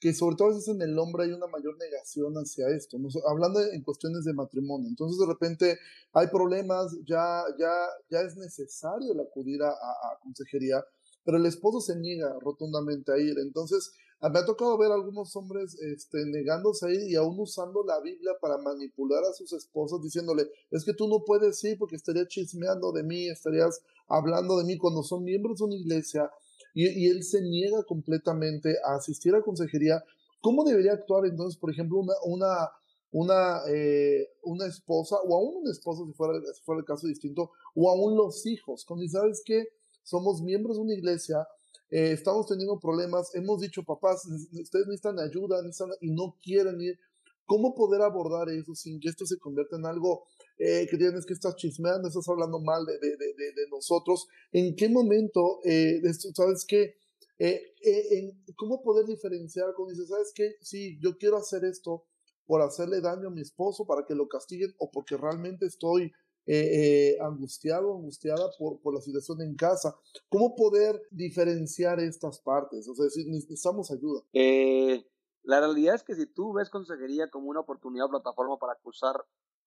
[0.00, 3.60] que sobre todo a veces en el hombre hay una mayor negación hacia esto, hablando
[3.60, 4.88] en cuestiones de matrimonio.
[4.88, 5.78] Entonces de repente
[6.12, 7.72] hay problemas, ya, ya,
[8.10, 10.84] ya es necesario el acudir a, a consejería,
[11.24, 13.38] pero el esposo se niega rotundamente a ir.
[13.38, 17.84] Entonces Ah, me ha tocado ver a algunos hombres este, negándose ahí y aún usando
[17.84, 21.96] la Biblia para manipular a sus esposas, diciéndole, es que tú no puedes ir porque
[21.96, 26.30] estarías chismeando de mí, estarías hablando de mí cuando son miembros de una iglesia
[26.76, 30.04] y, él se niega completamente a asistir a consejería.
[30.42, 32.70] ¿Cómo debería actuar entonces, por ejemplo, una, una,
[33.10, 34.28] una, eh,
[34.68, 38.44] esposa o aún un esposo, si fuera, si fuera el caso distinto, o aún los
[38.44, 38.84] hijos?
[38.84, 39.68] Cuando sabes que
[40.02, 41.48] somos miembros de una iglesia,
[41.90, 45.62] eh, estamos teniendo problemas, hemos dicho, papás, ustedes necesitan ayuda
[46.02, 46.98] y no quieren ir.
[47.46, 50.24] ¿Cómo poder abordar eso sin que esto se convierta en algo
[50.58, 54.26] eh, que tienes que estar chismeando, estás hablando mal de, de, de, de nosotros?
[54.52, 56.00] ¿En qué momento, eh,
[56.34, 56.96] sabes qué?
[57.38, 60.56] Eh, en, ¿Cómo poder diferenciar cuando dices, sabes qué?
[60.60, 62.04] Sí, yo quiero hacer esto
[62.46, 66.12] por hacerle daño a mi esposo para que lo castiguen o porque realmente estoy
[66.48, 69.96] eh, eh, angustiado, angustiada por, por la situación en casa.
[70.28, 72.88] ¿Cómo poder diferenciar estas partes?
[72.88, 74.22] O sea, si necesitamos ayuda.
[74.32, 75.04] Eh,
[75.42, 79.16] la realidad es que si tú ves consejería como una oportunidad o plataforma para acusar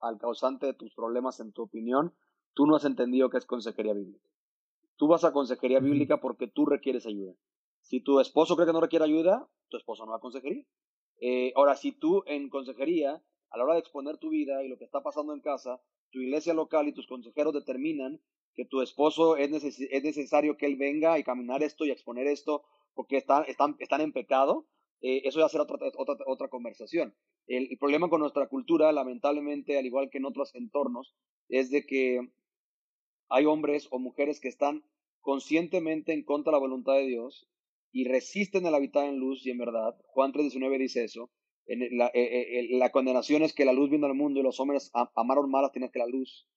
[0.02, 2.14] al causante de tus problemas, en tu opinión,
[2.54, 4.28] tú no has entendido qué es consejería bíblica.
[4.98, 7.34] Tú vas a consejería bíblica porque tú requieres ayuda.
[7.82, 10.66] Si tu esposo cree que no requiere ayuda, tu esposo no va a consejería.
[11.22, 14.78] Eh, ahora, si tú en consejería, a la hora de exponer tu vida y lo
[14.78, 15.82] que está pasando en casa,
[16.12, 18.22] tu iglesia local y tus consejeros determinan
[18.56, 22.64] que tu esposo es, es necesario que él venga y caminar esto y exponer esto
[22.94, 24.68] porque están, están, están en pecado,
[25.02, 27.16] eh, eso ya será otra, otra, otra conversación.
[27.48, 31.16] El, problema con nuestra cultura, lamentablemente, al igual que en otros entornos,
[31.48, 32.30] es de que
[33.30, 34.84] hay hombres o mujeres que están
[35.22, 37.48] conscientemente en contra de la voluntad de Dios
[37.92, 39.96] y resisten el habitar en luz y en verdad.
[40.08, 41.32] Juan 3.19 dice eso.
[41.66, 44.92] La, eh, eh, la, condenación es que la luz vino al mundo y los hombres
[45.16, 46.48] amaron malas tienen que la luz,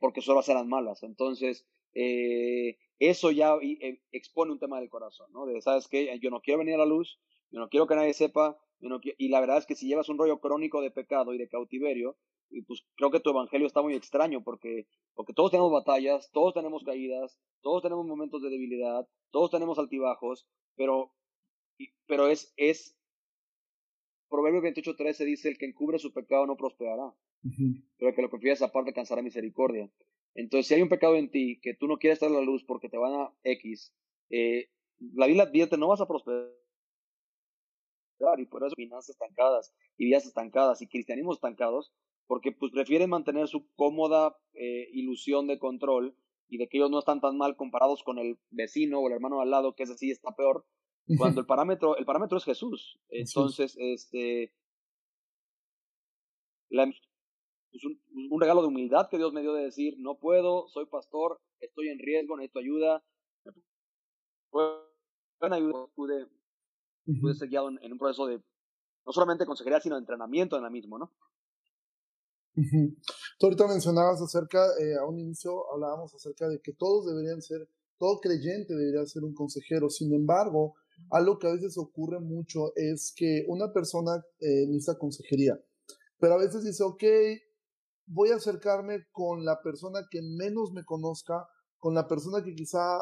[0.00, 1.02] porque solo serán malas.
[1.02, 3.56] Entonces, eso ya
[4.12, 5.44] expone un tema del corazón, ¿no?
[5.44, 6.16] De, ¿sabes qué?
[6.20, 7.18] Yo no quiero venir a la luz,
[7.50, 10.38] yo no quiero que nadie sepa, y la verdad es que si llevas un rollo
[10.40, 12.16] crónico de pecado y de cautiverio,
[12.50, 16.54] y pues creo que tu evangelio está muy extraño porque, porque todos tenemos batallas, todos
[16.54, 21.12] tenemos caídas, todos tenemos momentos de debilidad, todos tenemos altibajos, pero,
[22.06, 22.96] pero es, es
[24.28, 27.14] Proverbio 28.13 dice, el que encubre su pecado no prosperará,
[27.98, 29.90] pero el que lo confiesa aparte alcanzará misericordia.
[30.34, 32.62] Entonces, si hay un pecado en ti que tú no quieres estar a la luz
[32.64, 33.92] porque te van a X,
[34.30, 34.68] eh,
[35.14, 36.48] la Biblia advierte, no vas a prosperar.
[38.38, 41.92] Y por eso finanzas estancadas y vidas estancadas y cristianismos estancados,
[42.26, 46.16] porque pues prefieren mantener su cómoda eh, ilusión de control
[46.48, 49.40] y de que ellos no están tan mal comparados con el vecino o el hermano
[49.40, 50.64] al lado, que es así, está peor,
[51.16, 52.98] cuando el parámetro, el parámetro es Jesús.
[53.08, 54.52] Entonces, este,
[56.68, 61.40] pues, un, regalo de humildad que Dios me dio de decir, no puedo, soy pastor,
[61.60, 63.04] estoy en riesgo, necesito ayuda.
[64.50, 66.26] Pueden ayuda, pude,
[67.20, 68.42] pude ser guiado en, un proceso de,
[69.06, 71.12] no solamente consejería, sino de entrenamiento en la misma, ¿no?
[73.38, 77.68] Tú ahorita mencionabas acerca, eh, a un inicio hablábamos acerca de que todos deberían ser,
[77.98, 79.88] todo creyente debería ser un consejero.
[79.88, 80.74] Sin embargo,
[81.10, 85.58] algo que a veces ocurre mucho es que una persona eh, necesita consejería,
[86.18, 87.04] pero a veces dice, ok,
[88.06, 91.46] voy a acercarme con la persona que menos me conozca,
[91.78, 92.98] con la persona que quizá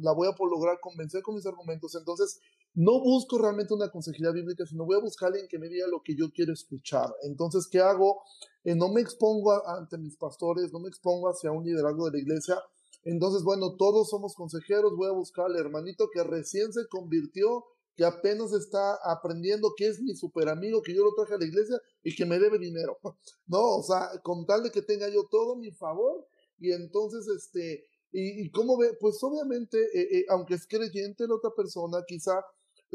[0.00, 1.94] la voy a lograr convencer con mis argumentos.
[1.94, 2.40] Entonces,
[2.74, 5.86] no busco realmente una consejería bíblica, sino voy a buscar a alguien que me diga
[5.86, 7.14] lo que yo quiero escuchar.
[7.22, 8.22] Entonces, ¿qué hago?
[8.64, 12.18] Eh, no me expongo ante mis pastores, no me expongo hacia un liderazgo de la
[12.18, 12.60] iglesia,
[13.04, 17.64] Entonces, bueno, todos somos consejeros, voy a buscar al hermanito que recién se convirtió,
[17.96, 21.44] que apenas está aprendiendo, que es mi super amigo, que yo lo traje a la
[21.44, 22.98] iglesia y que me debe dinero.
[23.46, 26.26] No, o sea, con tal de que tenga yo todo mi favor
[26.58, 31.34] y entonces, este, y, y cómo ve, pues obviamente, eh, eh, aunque es creyente la
[31.34, 32.42] otra persona, quizá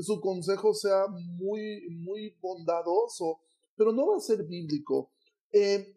[0.02, 3.40] su consejo sea muy, muy bondadoso,
[3.76, 5.12] pero no va a ser bíblico.
[5.52, 5.96] Eh,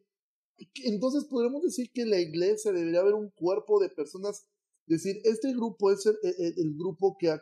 [0.85, 4.47] entonces podremos decir que la iglesia debería haber un cuerpo de personas,
[4.87, 6.17] decir, este grupo es el,
[6.57, 7.35] el, grupo que,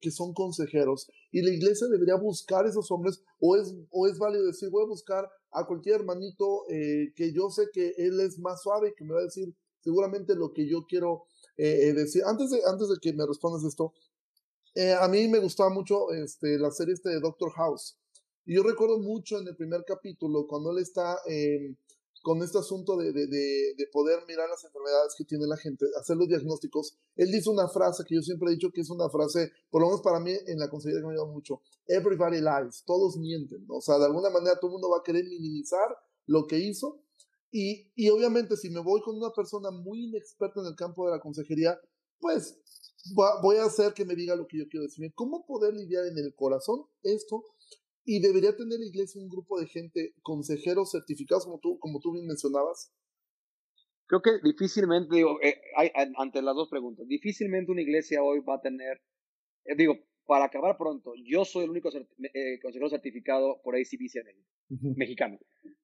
[0.00, 4.44] que, son consejeros y la iglesia debería buscar esos hombres o es, o es válido
[4.44, 8.62] decir, voy a buscar a cualquier hermanito eh, que yo sé que él es más
[8.62, 11.24] suave y que me va a decir seguramente lo que yo quiero
[11.56, 12.22] eh, decir.
[12.26, 13.92] Antes de, antes de que me respondas esto,
[14.78, 17.98] eh, a mí me gustaba mucho este, la serie este de Doctor House.
[18.46, 21.18] Y yo recuerdo mucho en el primer capítulo, cuando él está
[22.22, 26.16] con este asunto de, de, de, poder mirar las enfermedades que tiene la gente, hacer
[26.16, 29.50] los diagnósticos, él dice una frase que yo siempre he dicho que es una frase,
[29.68, 31.60] por lo menos para mí, en la consejería que me ha ayudado mucho.
[31.88, 33.66] Everybody lies, todos mienten.
[33.68, 35.88] O sea, de alguna manera todo el mundo va a querer minimizar
[36.26, 37.02] lo que hizo.
[37.50, 41.16] Y, y obviamente si me voy con una persona muy inexperta en el campo de
[41.16, 41.80] la consejería,
[42.20, 42.58] pues
[43.14, 45.12] voy a hacer que me diga lo que yo quiero decirme.
[45.14, 47.44] ¿Cómo poder lidiar en el corazón esto?
[48.04, 52.12] Y debería tener la iglesia un grupo de gente, consejeros certificados, como tú, como tú
[52.12, 52.92] bien mencionabas.
[54.06, 58.54] Creo que difícilmente, digo, eh, hay, ante las dos preguntas, difícilmente una iglesia hoy va
[58.54, 59.02] a tener,
[59.66, 64.24] eh, digo, para acabar pronto, yo soy el único eh, consejero certificado por ACBC
[64.96, 65.38] mexicano.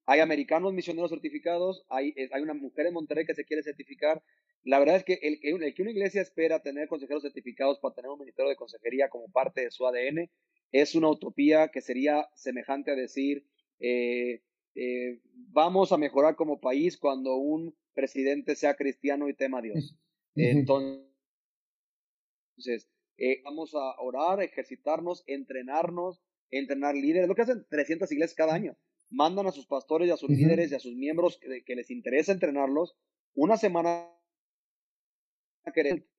[0.07, 4.23] Hay americanos misioneros certificados, hay, hay una mujer en Monterrey que se quiere certificar,
[4.65, 8.19] la verdad es que el, que una iglesia espera tener consejeros certificados para tener un
[8.19, 10.31] ministerio de consejería como parte de su ADN
[10.73, 13.47] es una utopía que sería semejante a decir,
[13.79, 14.43] eh,
[14.75, 15.21] eh,
[15.53, 19.97] vamos a mejorar como país cuando un presidente sea cristiano y tema a Dios.
[20.35, 21.05] Entonces,
[23.19, 28.77] eh, vamos a orar, ejercitarnos, entrenarnos, entrenar líderes, lo que hacen 300 iglesias cada año.
[29.11, 32.33] Mandan a sus pastores y a sus líderes y a sus miembros que les interesa
[32.33, 32.97] entrenarlos
[33.35, 34.14] una semana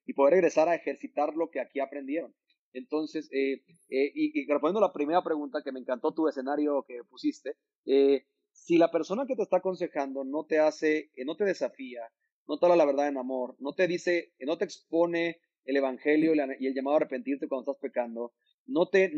[0.06, 2.34] y poder regresar a ejercitar lo que aquí aprendieron.
[2.76, 7.04] Entonces, eh, eh, y, respondiendo a la primera pregunta que me encantó tu escenario que
[7.10, 7.56] pusiste,
[7.86, 12.02] eh, si la persona que te está aconsejando no te hace, no te desafía,
[12.48, 16.34] no te habla la verdad en amor, no te dice, no te expone el evangelio
[16.36, 18.34] y, el llamado a arrepentirte cuando estás pecando,
[18.66, 19.12] no te,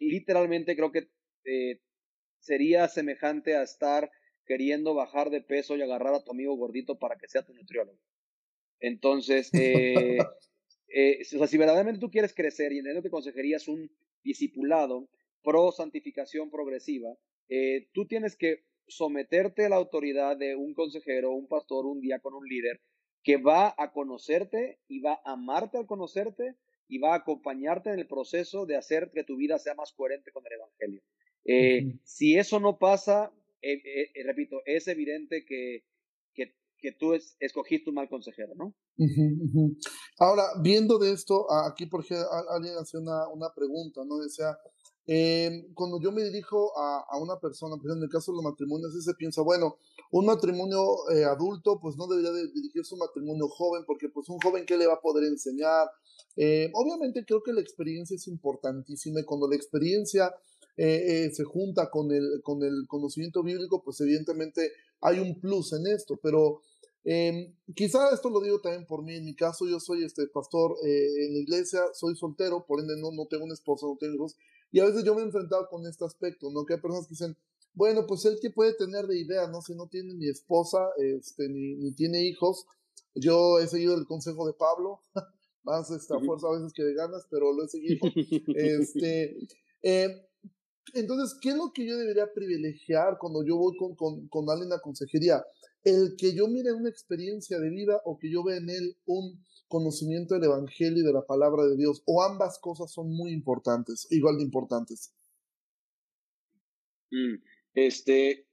[0.00, 1.08] literalmente creo que
[2.40, 4.10] sería semejante a estar
[4.44, 7.98] queriendo bajar de peso y agarrar a tu amigo gordito para que sea tu nutriólogo.
[8.80, 10.18] Entonces, eh,
[10.88, 13.90] eh, o sea, si verdaderamente tú quieres crecer y en el que consejerías un
[14.22, 15.08] discipulado
[15.42, 17.14] pro santificación progresiva,
[17.48, 22.38] eh, tú tienes que someterte a la autoridad de un consejero, un pastor, un diácono,
[22.38, 22.80] un líder,
[23.22, 26.56] que va a conocerte y va a amarte al conocerte
[26.88, 30.30] y va a acompañarte en el proceso de hacer que tu vida sea más coherente
[30.30, 31.02] con el Evangelio.
[32.04, 33.30] Si eso no pasa,
[34.24, 35.84] repito, es evidente que
[36.80, 38.74] que tú escogiste un mal consejero, ¿no?
[40.18, 44.18] Ahora, viendo de esto, aquí por ejemplo, alguien hace una, una pregunta, ¿no?
[44.18, 44.56] Decía,
[45.06, 48.36] em, cuando yo me dirijo a, a, una persona, por ejemplo, en el caso de
[48.36, 49.78] los matrimonios, se piensa, bueno,
[50.10, 50.80] un matrimonio
[51.14, 54.64] eh, adulto, pues no debería de dirigirse a un matrimonio joven, porque pues un joven,
[54.66, 55.88] ¿qué le va a poder enseñar?
[56.36, 60.32] Eh, obviamente creo que la experiencia es importantísima y cuando la experiencia
[60.76, 65.72] eh, eh, se junta con el, con el conocimiento bíblico, pues evidentemente hay un plus
[65.72, 66.60] en esto, pero
[67.04, 70.76] eh, quizá esto lo digo también por mí, en mi caso yo soy este pastor
[70.84, 74.14] eh, en la iglesia, soy soltero, por ende no, no tengo un esposo, no tengo
[74.14, 74.36] hijos,
[74.70, 76.66] y a veces yo me he enfrentado con este aspecto, ¿no?
[76.66, 77.36] Que hay personas que dicen,
[77.72, 79.62] bueno, pues él que puede tener de idea, ¿no?
[79.62, 82.66] Si no tiene ni esposa, este, ni, ni tiene hijos,
[83.14, 85.00] yo he seguido el consejo de Pablo,
[85.62, 88.00] más esta fuerza a veces que de ganas, pero lo he seguido.
[88.54, 89.38] este,
[89.82, 90.27] eh,
[90.94, 94.72] entonces, ¿qué es lo que yo debería privilegiar cuando yo voy con, con, con alguien
[94.72, 95.44] a consejería?
[95.84, 99.42] El que yo mire una experiencia de vida o que yo vea en él un
[99.68, 104.06] conocimiento del Evangelio y de la palabra de Dios, o ambas cosas son muy importantes,
[104.10, 105.14] igual de importantes.
[107.10, 107.36] Mm,
[107.74, 108.46] este,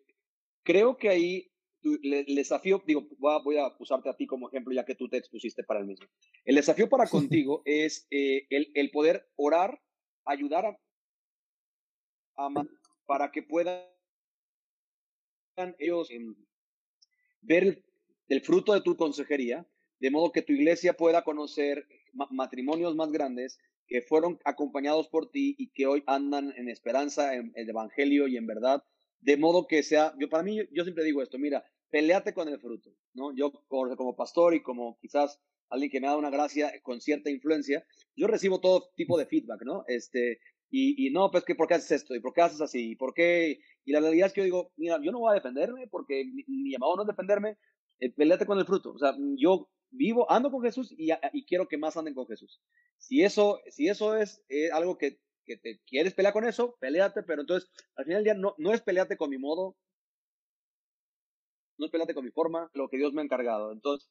[0.64, 1.52] creo que ahí
[1.84, 5.64] el desafío, digo, voy a, usarte a ti como ejemplo ya que tú te expusiste
[5.64, 6.08] para el mismo.
[6.44, 9.80] El desafío para contigo es eh, el, el, poder orar,
[10.26, 10.80] ayudar a,
[13.06, 13.84] para que puedan
[15.80, 16.36] ellos em,
[17.42, 17.84] ver
[18.28, 19.66] el, fruto de tu consejería,
[20.00, 21.88] de modo que tu iglesia pueda conocer
[22.30, 27.52] matrimonios más grandes que fueron acompañados por ti y que hoy andan en esperanza, en
[27.56, 28.84] el evangelio y en verdad,
[29.20, 32.60] de modo que sea, yo para mí, yo siempre digo esto, mira, peleate con el
[32.60, 33.36] fruto, ¿no?
[33.36, 37.86] Yo como pastor y como quizás alguien que me da una gracia con cierta influencia,
[38.16, 39.84] yo recibo todo tipo de feedback, ¿no?
[39.88, 40.40] Este,
[40.78, 42.16] y, y no, pues, que ¿por qué haces esto?
[42.16, 42.92] ¿Y por qué haces así?
[42.92, 43.62] ¿Y por qué?
[43.86, 46.70] Y la realidad es que yo digo, mira, yo no voy a defenderme porque mi,
[46.70, 47.58] llamado no es defenderme,
[48.00, 48.92] eh, peleate con el fruto.
[48.92, 52.62] O sea, yo vivo, ando con Jesús y, y, quiero que más anden con Jesús.
[52.98, 57.24] Si eso, si eso es eh, algo que, que, te quieres pelear con eso, peleate,
[57.24, 59.78] pero entonces al final del día no, no es pelearte con mi modo,
[61.78, 63.72] no es peleate con mi forma, lo que Dios me ha encargado.
[63.72, 64.10] Entonces,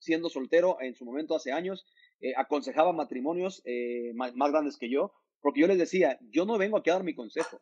[0.00, 1.86] siendo soltero en su momento hace años,
[2.20, 6.58] eh, aconsejaba matrimonios eh, más, más, grandes que yo, porque yo les decía, yo no
[6.58, 7.60] vengo aquí a dar mi consejo,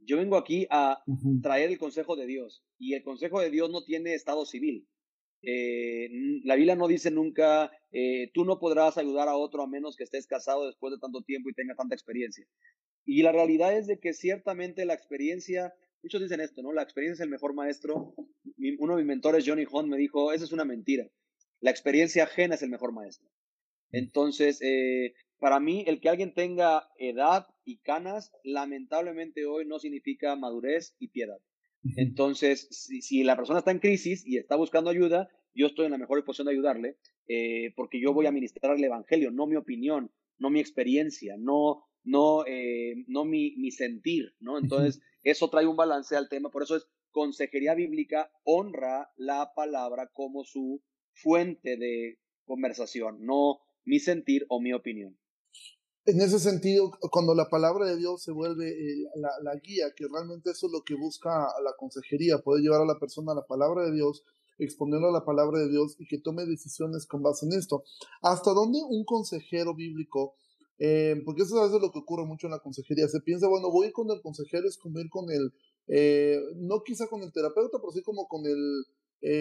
[0.00, 1.02] yo vengo aquí a
[1.42, 4.88] traer el consejo de Dios y el consejo de Dios no tiene estado civil.
[5.42, 6.08] Eh,
[6.44, 10.04] la Biblia no dice nunca, eh, tú no podrás ayudar a otro a menos que
[10.04, 12.46] estés casado después de tanto tiempo y tengas tanta experiencia.
[13.04, 16.72] Y la realidad es de que ciertamente la experiencia, muchos dicen esto, ¿no?
[16.72, 18.14] La experiencia es el mejor maestro.
[18.78, 21.08] uno de mis mentores, Johnny Hunt, me dijo, esa es una mentira.
[21.60, 23.28] La experiencia ajena es el mejor maestro.
[23.92, 30.36] Entonces, eh, para mí, el que alguien tenga edad y canas, lamentablemente hoy no significa
[30.36, 31.38] madurez y piedad.
[31.96, 35.98] Entonces, si, la persona está en crisis y está buscando ayuda, yo estoy en la
[35.98, 40.10] mejor posición de ayudarle, eh, porque yo voy a ministrar el evangelio, no mi opinión,
[40.38, 44.58] no mi experiencia, no, no, eh, no mi, mi, sentir, ¿no?
[44.58, 50.10] Entonces, eso trae un balance al tema, por eso es consejería bíblica, honra la palabra
[50.12, 55.16] como su fuente de conversación, no mi sentir o mi opinión.
[56.06, 60.50] En ese sentido, cuando la palabra de Dios se vuelve eh, la, guía, que realmente
[60.50, 61.30] eso es lo que busca
[61.62, 64.24] la consejería, poder llevar a la persona a la palabra de Dios,
[64.58, 67.84] exponerlo a la palabra de Dios y que tome decisiones con base en esto.
[68.22, 70.34] ¿Hasta dónde un consejero bíblico,
[70.78, 73.92] eh, porque eso es lo que ocurre mucho en la consejería, se piensa, bueno, voy
[73.92, 75.52] con el consejero, es como ir con el,
[75.86, 78.84] eh, no quizá con el terapeuta, pero sí como con el,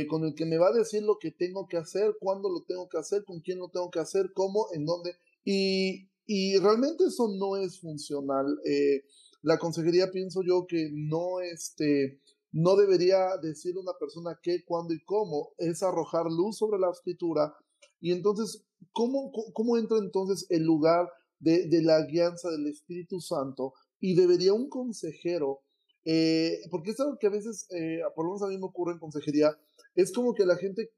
[0.10, 2.90] con el que me va a decir lo que tengo que hacer, cuándo lo tengo
[2.90, 5.16] que hacer, con quién lo tengo que hacer, cómo, en dónde.
[5.46, 8.46] Y, y realmente eso no es funcional.
[8.64, 9.02] Eh,
[9.42, 14.94] la consejería pienso yo que no, este, no debería decirle a una persona qué, cuándo
[14.94, 17.52] y cómo, es arrojar luz sobre la escritura.
[18.00, 23.74] Y entonces, ¿cómo, cómo entra entonces el lugar de, de la guianza del Espíritu Santo?
[24.00, 25.62] Y debería un consejero,
[26.06, 28.94] eh, porque es algo que a veces, eh, por lo menos a mí me ocurre
[28.94, 29.58] en consejería,
[30.02, 30.92] es como que la gente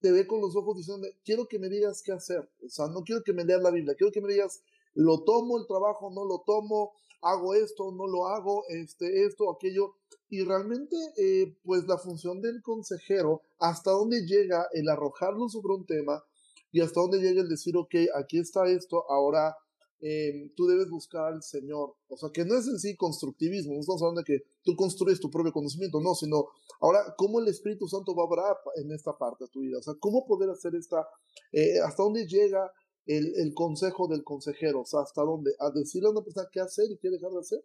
[0.00, 2.48] te ve con los ojos diciendo, quiero que me digas qué hacer.
[2.64, 4.62] O sea, no quiero que me leas la Biblia, quiero que me digas,
[4.94, 9.94] lo tomo el trabajo, no lo tomo, hago esto, no lo hago, este, esto, aquello.
[10.28, 15.86] Y realmente, eh, pues la función del consejero, hasta dónde llega el arrojarlo sobre un
[15.86, 16.24] tema
[16.72, 19.56] y hasta dónde llega el decir, ok, aquí está esto, ahora
[20.00, 21.94] eh, tú debes buscar al Señor.
[22.08, 25.20] O sea, que no es en sí constructivismo, no estamos hablando de que tú construyes
[25.20, 26.46] tu propio conocimiento, no, sino
[26.80, 29.78] ahora cómo el Espíritu Santo va a obrar en esta parte de tu vida.
[29.78, 31.06] O sea, cómo poder hacer esta,
[31.52, 32.70] eh, hasta dónde llega
[33.06, 36.90] el, consejo del consejero, o sea, hasta dónde, a decirle a una persona qué hacer
[36.90, 37.64] y qué dejar de hacer.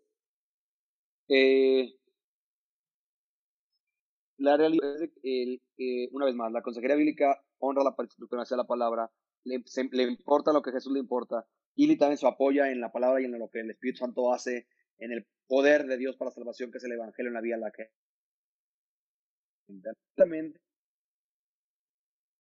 [1.28, 1.96] Eh,
[4.38, 5.12] la realidad es
[5.78, 9.12] que, una vez más, la consejería bíblica honra la supremacía de la palabra,
[9.44, 13.22] le, le importa lo que Jesús le importa, y también se apoya en la palabra
[13.22, 16.36] y en lo que el Espíritu Santo hace, en el poder de Dios para la
[16.36, 17.90] salvación, que es el Evangelio en la vida en la que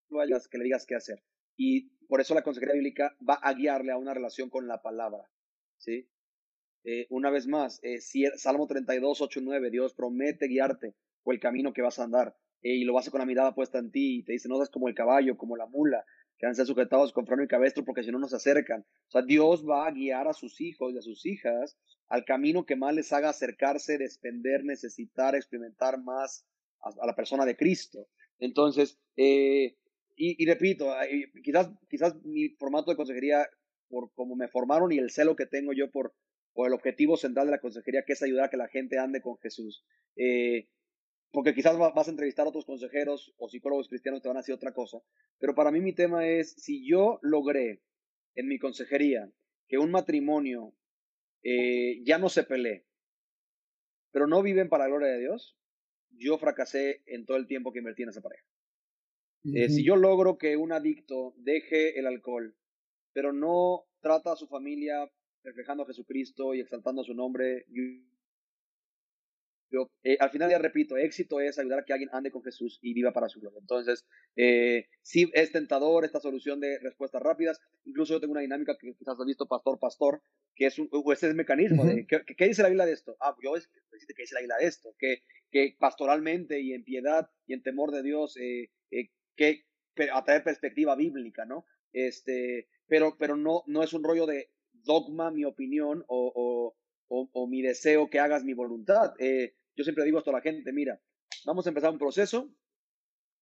[0.09, 1.23] vayas, que le digas qué hacer.
[1.57, 5.29] Y por eso la consejería bíblica va a guiarle a una relación con la palabra.
[5.77, 6.09] ¿sí?
[6.83, 11.39] Eh, una vez más, eh, si Salmo 32, 8, 9, Dios promete guiarte por el
[11.39, 14.19] camino que vas a andar eh, y lo hace con la mirada puesta en ti
[14.19, 16.05] y te dice, no seas como el caballo, como la mula,
[16.41, 18.81] que sujetados con freno y cabestro porque si no nos acercan.
[18.81, 21.77] O sea, Dios va a guiar a sus hijos y a sus hijas
[22.07, 26.45] al camino que más les haga acercarse, despender, necesitar, experimentar más
[26.81, 28.07] a, la persona de Cristo.
[28.39, 29.77] Entonces, eh,
[30.15, 30.93] y, repito,
[31.43, 33.47] quizás, quizás mi formato de consejería,
[33.87, 36.13] por como me formaron y el celo que tengo yo por,
[36.53, 39.21] por el objetivo central de la consejería, que es ayudar a que la gente ande
[39.21, 39.83] con Jesús.
[40.15, 40.67] Eh,
[41.31, 44.53] porque quizás vas a entrevistar a otros consejeros o psicólogos cristianos te van a decir
[44.53, 45.01] otra cosa,
[45.39, 47.81] pero para mí mi tema es, si yo logré
[48.35, 49.31] en mi consejería
[49.67, 50.73] que un matrimonio
[51.43, 52.85] eh, ya no se pelee,
[54.11, 55.57] pero no viven para la gloria de Dios,
[56.11, 58.45] yo fracasé en todo el tiempo que invertí en esa pareja.
[59.43, 62.55] Eh, si yo logro que un adicto deje el alcohol,
[63.11, 65.09] pero no trata a su familia
[65.43, 67.65] reflejando a Jesucristo y exaltando su nombre,
[70.03, 72.93] eh, al final ya repito, éxito es ayudar a que alguien ande con Jesús y
[72.93, 73.59] viva para su gloria.
[73.59, 74.05] Entonces,
[74.35, 77.59] eh, sí es tentador esta solución de respuestas rápidas.
[77.85, 80.21] Incluso yo tengo una dinámica que quizás has visto, pastor, pastor,
[80.55, 83.15] que es un, ese es el mecanismo de, ¿qué, dice la Biblia de esto?
[83.19, 84.95] Ah, yo es, ¿qué dice la Biblia de esto?
[84.97, 89.65] Que, que pastoralmente y en piedad y en temor de Dios, eh, eh que
[90.13, 91.65] a traer perspectiva bíblica, ¿no?
[91.93, 96.75] Este, pero, pero no, no es un rollo de dogma, mi opinión o,
[97.07, 99.13] o, mi deseo que hagas mi voluntad.
[99.19, 101.01] Eh, yo siempre digo esto a la gente, mira,
[101.45, 102.53] vamos a empezar un proceso,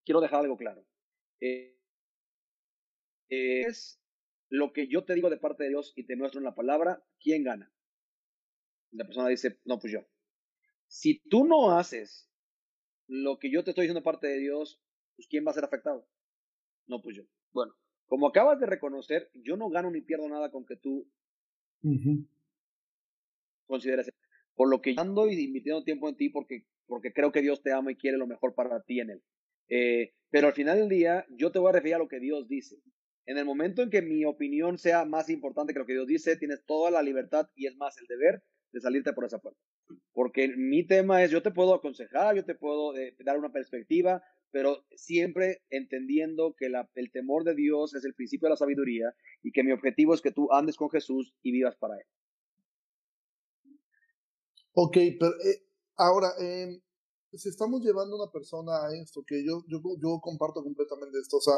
[0.06, 0.86] quiero dejar algo claro.
[1.42, 1.78] Eh,
[3.30, 4.02] es
[4.50, 7.04] lo que yo te digo de parte de Dios y te muestro en la palabra,
[7.20, 7.72] ¿quién gana?
[8.92, 10.00] La persona dice, no, pues yo.
[10.88, 12.28] Si tú no haces
[13.08, 14.82] lo que yo te estoy diciendo de parte de Dios,
[15.16, 16.08] pues ¿quién va a ser afectado?
[16.88, 17.24] No, pues yo.
[17.52, 17.76] Bueno,
[18.08, 21.08] como acabas de reconocer, yo no gano ni pierdo nada con que tú
[23.68, 24.12] consideres.
[24.60, 27.62] Por lo que yo ando y invirtiendo tiempo en ti porque, porque creo que Dios
[27.64, 29.24] te ama y quiere lo mejor para ti en él.
[29.70, 32.50] Eh, pero al final del día, yo te voy a referir a lo que Dios
[32.50, 32.76] dice.
[33.26, 36.36] En el momento en que mi opinión sea más importante que lo que Dios dice,
[36.36, 38.44] tienes toda la libertad y es más el deber
[38.74, 39.62] de salirte por esa puerta.
[40.12, 44.22] Porque mi tema es, yo te puedo aconsejar, yo te puedo eh, dar una perspectiva,
[44.52, 49.54] pero siempre entendiendo que el temor de Dios es el principio de la sabiduría y
[49.54, 52.04] que mi objetivo es que tú andes con Jesús y vivas para Él.
[54.82, 55.62] Ok, pero eh,
[55.98, 56.82] ahora, eh,
[57.34, 61.36] si estamos llevando a una persona a esto, que yo, yo, yo comparto completamente esto,
[61.36, 61.56] o sea,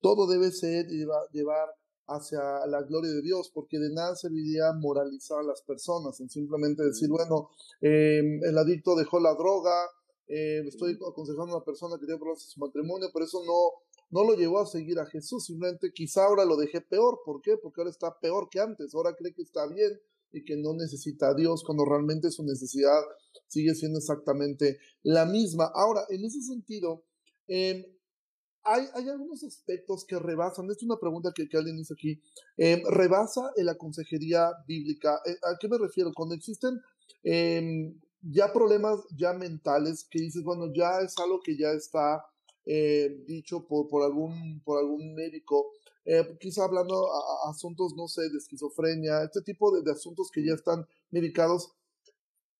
[0.00, 1.68] todo debe ser llevar, llevar
[2.06, 6.84] hacia la gloria de Dios, porque de nada serviría moralizar a las personas, en simplemente
[6.84, 7.50] decir, bueno,
[7.80, 9.74] em, el adicto dejó la droga,
[10.28, 13.72] eh, estoy aconsejando a una persona que tiene problemas en su matrimonio, pero eso no,
[14.10, 17.56] no lo llevó a seguir a Jesús, simplemente quizá ahora lo dejé peor, ¿por qué?
[17.56, 20.00] Porque ahora está peor que antes, ahora cree que está bien
[20.32, 23.00] y que no necesita a Dios, cuando realmente su necesidad
[23.46, 25.70] sigue siendo exactamente la misma.
[25.74, 27.04] Ahora, en ese sentido,
[27.48, 27.86] eh,
[28.64, 32.22] hay, hay, algunos aspectos que rebasan, es una pregunta que, alguien hizo aquí,
[32.56, 35.20] eh, rebasa en la consejería bíblica.
[35.26, 36.12] Eh, ¿A qué me refiero?
[36.14, 36.80] Cuando existen
[37.24, 42.24] em, ya problemas ya mentales, que dices, bueno, ya es algo que ya está
[42.64, 45.72] eh, dicho por, por, algún, por algún médico,
[46.40, 50.54] quizá hablando a, asuntos, no sé, de esquizofrenia, este tipo de, de, asuntos que ya
[50.54, 51.72] están medicados,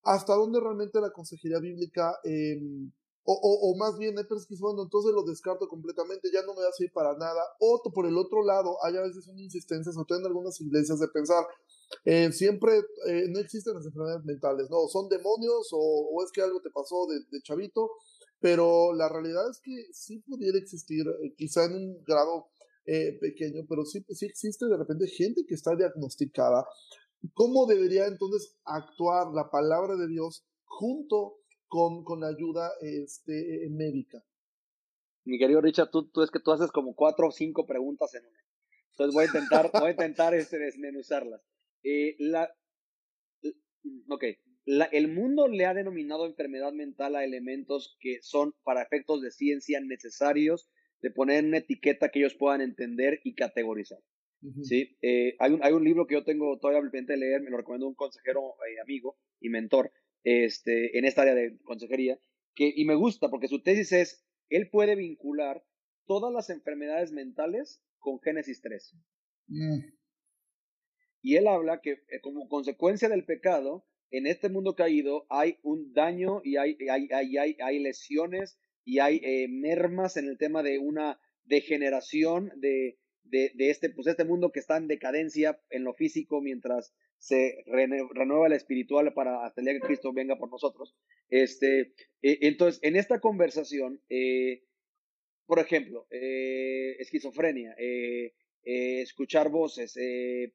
[0.03, 2.93] ¿hasta dónde realmente la consejería bíblica em,
[3.25, 6.73] o, o, más bien personas que bueno, entonces lo descarto completamente, ya no me a
[6.73, 7.41] servir para nada.
[7.61, 10.99] O por el otro lado, hay a veces una insistencia, sobre todo en algunas iglesias,
[10.99, 11.45] de pensar,
[12.05, 16.43] eh, siempre eh, no existen las enfermedades mentales, no, son demonios o, o es que
[16.43, 17.91] algo te pasó de, de, chavito,
[18.41, 22.49] pero la realidad es que sí pudiera existir, eh, quizá en un grado
[22.85, 26.67] pequeño, pero sí, sí existe de repente gente que está diagnosticada.
[27.35, 34.23] ¿Cómo debería entonces actuar la palabra de Dios junto con, con ayuda este, médica.
[35.25, 38.27] Mi querido Richard, tú, tú es que tú haces como cuatro o cinco preguntas en
[38.27, 38.39] una.
[38.91, 41.41] Entonces voy a intentar, voy a intentar este, desmenuzarlas.
[41.83, 42.55] Eh, la,
[44.11, 44.25] ok,
[44.67, 49.31] la, el mundo le ha denominado enfermedad mental a elementos que son para efectos de
[49.31, 50.69] ciencia necesarios
[51.03, 53.99] de poner una etiqueta que ellos puedan entender y categorizar.
[54.63, 54.97] ¿sí?
[55.03, 57.59] Eh, hay, un, hay un libro que yo tengo todavía pendiente de leer, me lo
[57.59, 59.93] recomiendo un consejero eh, amigo y mentor,
[60.25, 62.19] este, en esta área de consejería,
[62.55, 65.65] que, y me gusta porque su tesis es, él puede vincular
[66.07, 68.97] todas las enfermedades mentales con Génesis 3.
[69.49, 69.79] Mm.
[71.23, 75.93] Y él habla que eh, como consecuencia del pecado, en este mundo caído hay un
[75.95, 80.79] daño y hay, hay, hay, hay lesiones y hay eh, mermas en el tema de
[80.79, 85.95] una degeneración de, de, de, este, pues este mundo que está en decadencia en lo
[85.95, 90.97] físico mientras se renueva el espiritual para hasta el día que Cristo venga por nosotros.
[91.31, 94.65] Este, e, entonces, en esta conversación, eh,
[95.47, 98.33] por ejemplo, eh, esquizofrenia, eh,
[98.65, 99.97] escuchar voces,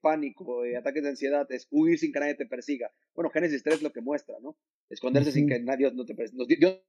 [0.02, 2.92] pánico, ataques de ansiedad, es huir sin que nadie te persiga.
[3.16, 4.58] Bueno, Génesis 3 lo que muestra, ¿no?
[4.90, 6.44] Esconderse sin que nadie no te persiga.
[6.48, 6.82] Dios,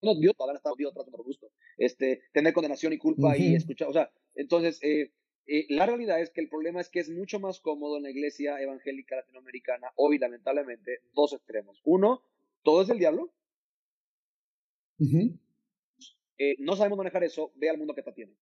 [0.00, 0.34] Dios, Dios,
[0.76, 1.50] Dios, por gusto.
[1.76, 5.12] Este, tener condenación y culpa y escuchar, o sea, entonces, eh,
[5.46, 8.10] eh, la realidad es que el problema es que es mucho más cómodo en la
[8.10, 11.80] iglesia evangélica latinoamericana hoy, lamentablemente, dos extremos.
[11.84, 12.22] Uno,
[12.62, 13.32] todo es del diablo.
[16.38, 18.36] Eh, no sabemos manejar eso, ve al mundo que está tiene.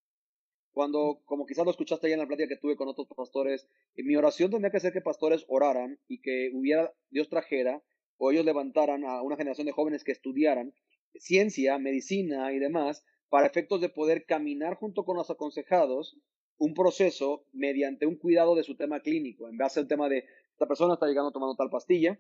[0.73, 4.17] Cuando, como quizás lo escuchaste ya en la plática que tuve con otros pastores, mi
[4.17, 7.83] oración tendría que ser que pastores oraran y que hubiera, Dios trajera,
[8.19, 10.75] o ellos levantaran a una generación de jóvenes que estudiaran
[11.21, 16.19] ciencia, medicina y demás, para efectos de poder caminar junto con los aconsejados
[16.59, 20.67] un proceso mediante un cuidado de su tema clínico, en base al tema de esta
[20.67, 22.19] persona está llegando tomando tal pastilla,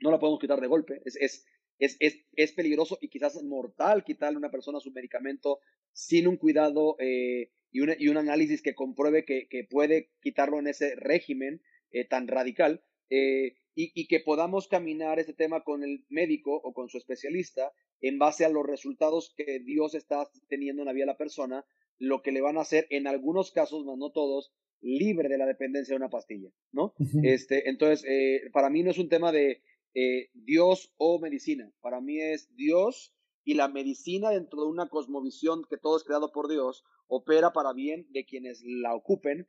[0.00, 1.46] no la podemos quitar de golpe, es, es,
[1.78, 5.60] es, es, es peligroso y quizás mortal quitarle a una persona su medicamento
[5.92, 10.58] sin un cuidado eh, y, un, y, un, análisis que compruebe que, que, puede quitarlo
[10.58, 12.82] en ese régimen eh, tan radical.
[13.10, 18.18] Eh, y, que podamos caminar ese tema con el médico o con su especialista en
[18.18, 21.64] base a los resultados que Dios está teniendo en la vida de la persona,
[21.98, 25.46] lo que le van a hacer en algunos casos, más no todos, libre de la
[25.46, 26.94] dependencia de una pastilla, ¿no?
[27.22, 29.62] este, entonces, eh, para mí no es un tema de
[29.94, 33.14] eh, Dios o medicina, para mí es Dios
[33.44, 37.72] y la medicina dentro de una cosmovisión que todo es creado por Dios opera para
[37.72, 39.48] bien de quienes la ocupen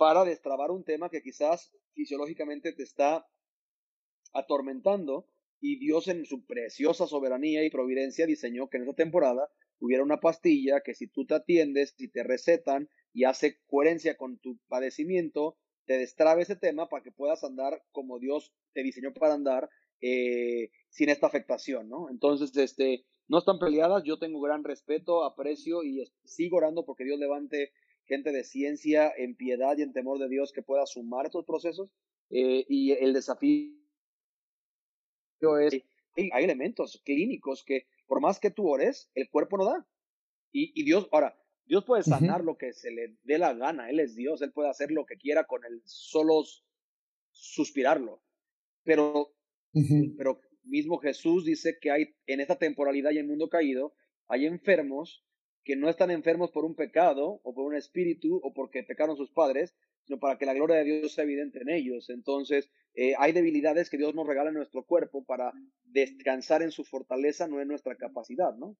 [0.00, 3.28] para destrabar un tema que quizás fisiológicamente te está
[4.32, 5.28] atormentando
[5.60, 10.18] y Dios en su preciosa soberanía y providencia diseñó que en esa temporada hubiera una
[10.18, 15.58] pastilla que si tú te atiendes, si te recetan y hace coherencia con tu padecimiento,
[15.84, 19.68] te destrabe ese tema para que puedas andar como Dios te diseñó para andar
[20.00, 22.08] eh, sin esta afectación, ¿no?
[22.08, 27.18] Entonces, este, no están peleadas, yo tengo gran respeto, aprecio y sigo orando porque Dios
[27.18, 27.72] levante
[28.10, 31.92] gente de ciencia en piedad y en temor de Dios que pueda sumar estos procesos
[32.28, 33.70] eh, y el desafío
[35.60, 35.84] es,
[36.16, 39.86] hay elementos clínicos que por más que tú ores, el cuerpo no da.
[40.52, 44.16] Y, Dios, ahora, Dios puede sanar lo que se le dé la gana, Él es
[44.16, 46.42] Dios, Él puede hacer lo que quiera con el solo
[47.30, 48.20] suspirarlo.
[48.82, 49.32] Pero,
[50.18, 53.94] pero mismo Jesús dice que hay en esta temporalidad y en el mundo caído,
[54.26, 55.24] hay enfermos
[55.64, 59.30] que no están enfermos por un pecado o por un espíritu o porque pecaron sus
[59.30, 62.10] padres, sino para que la gloria de Dios sea evidente en ellos.
[62.10, 65.52] Entonces, eh, hay debilidades que Dios nos regala en nuestro cuerpo para
[65.84, 68.76] descansar en su fortaleza, no en nuestra capacidad, ¿no?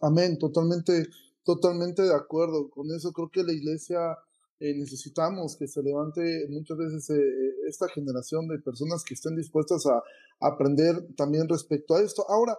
[0.00, 1.06] Amén, totalmente,
[1.44, 3.12] totalmente de acuerdo con eso.
[3.12, 4.18] Creo que la iglesia
[4.60, 9.86] eh, necesitamos que se levante muchas veces eh, esta generación de personas que estén dispuestas
[9.86, 10.02] a
[10.40, 12.24] aprender también respecto a esto.
[12.28, 12.58] Ahora,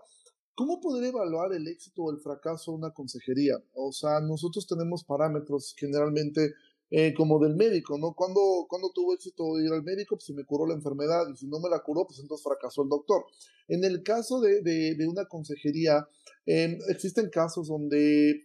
[0.56, 3.62] ¿Cómo poder evaluar el éxito o el fracaso de una consejería?
[3.74, 6.54] O sea, nosotros tenemos parámetros generalmente
[6.92, 8.14] eh, como del médico, ¿no?
[8.14, 11.48] Cuando, cuando tuvo éxito ir al médico, pues si me curó la enfermedad y si
[11.48, 13.26] no me la curó, pues entonces fracasó el doctor.
[13.68, 16.08] En el caso de, de, una consejería,
[16.46, 18.44] em, existen casos donde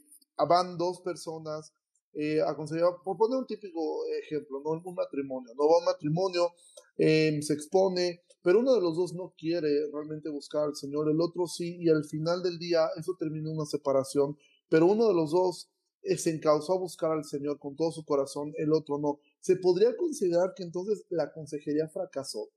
[0.49, 1.73] van dos personas
[2.15, 4.83] eh, aconsejar, por poner un típico ejemplo, ¿no?
[4.85, 5.69] Un matrimonio, ¿no?
[5.69, 6.55] Va un matrimonio,
[6.97, 11.21] em, se expone, pero uno de los dos no quiere realmente buscar al Señor, el
[11.21, 14.37] otro sí, y al final del día eso termina una separación,
[14.69, 15.71] pero uno de los dos
[16.03, 19.21] se encausó a buscar al Señor con todo su corazón, el otro no.
[19.41, 22.49] ¿Se podría considerar que entonces la consejería fracasó?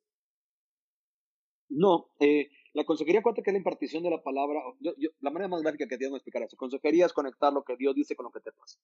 [1.69, 5.61] No, eh, la consejería cuenta que es la impartición de la palabra, la manera más
[5.61, 8.41] gráfica que Dios explicar eso, consejería es conectar lo que Dios dice con lo que
[8.41, 8.77] te pasa.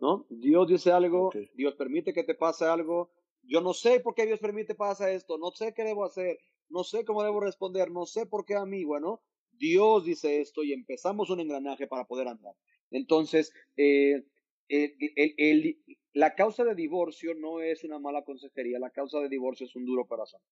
[0.00, 0.26] ¿no?
[0.28, 3.10] Dios dice algo, Dios permite que te pase algo.
[3.48, 6.38] Yo no sé por qué Dios permite pasa esto, no sé qué debo hacer,
[6.68, 9.22] no sé cómo debo responder, no sé por qué a mí, bueno,
[9.52, 12.54] Dios dice esto y empezamos un engranaje para poder andar.
[12.90, 14.22] Entonces, eh,
[14.68, 15.78] el,
[16.12, 19.86] la causa de divorcio no es una mala consejería, la causa de divorcio es un
[19.86, 20.42] duro corazón.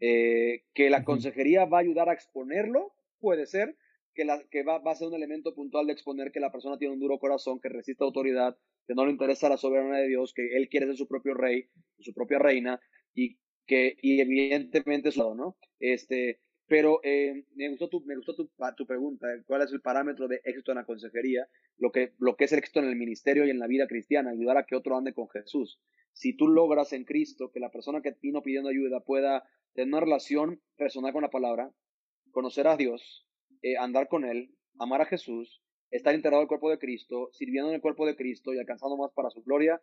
[0.00, 3.76] Eh, que la consejería va a ayudar a exponerlo, puede ser,
[4.14, 6.78] que, la, que va, va, a ser un elemento puntual de exponer que la persona
[6.78, 8.56] tiene un duro corazón, que resiste autoridad,
[8.86, 11.68] que no le interesa la soberanía de Dios, que él quiere ser su propio rey,
[11.98, 12.80] su propia reina,
[13.14, 15.56] y que y evidentemente es ¿no?
[15.80, 20.28] Este, pero eh, me gustó, tu, me gustó tu, tu, pregunta, ¿cuál es el parámetro
[20.28, 21.46] de éxito en la consejería?
[21.76, 24.30] Lo que, lo que es el éxito en el ministerio y en la vida cristiana,
[24.30, 25.78] ayudar a que otro ande con Jesús.
[26.12, 30.00] Si tú logras en Cristo que la persona que vino pidiendo ayuda pueda tener una
[30.00, 31.70] relación personal con la palabra,
[32.30, 33.26] conocer a Dios,
[33.62, 35.62] eh, andar con Él, amar a Jesús,
[35.96, 39.12] estar integrado al cuerpo de Cristo, sirviendo en el cuerpo de Cristo y alcanzando más
[39.12, 39.80] para su gloria,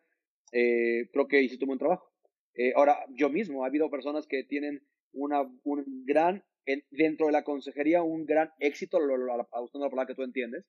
[0.51, 2.11] eh, creo que hiciste un buen trabajo.
[2.53, 4.83] Eh, ahora, yo mismo, ha habido personas que tienen
[5.13, 6.43] una, un gran,
[6.89, 10.65] dentro de la consejería, un gran éxito, usando la palabra que tú entiendes,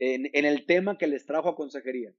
[0.00, 2.12] en, en, el tema que les trajo a consejería.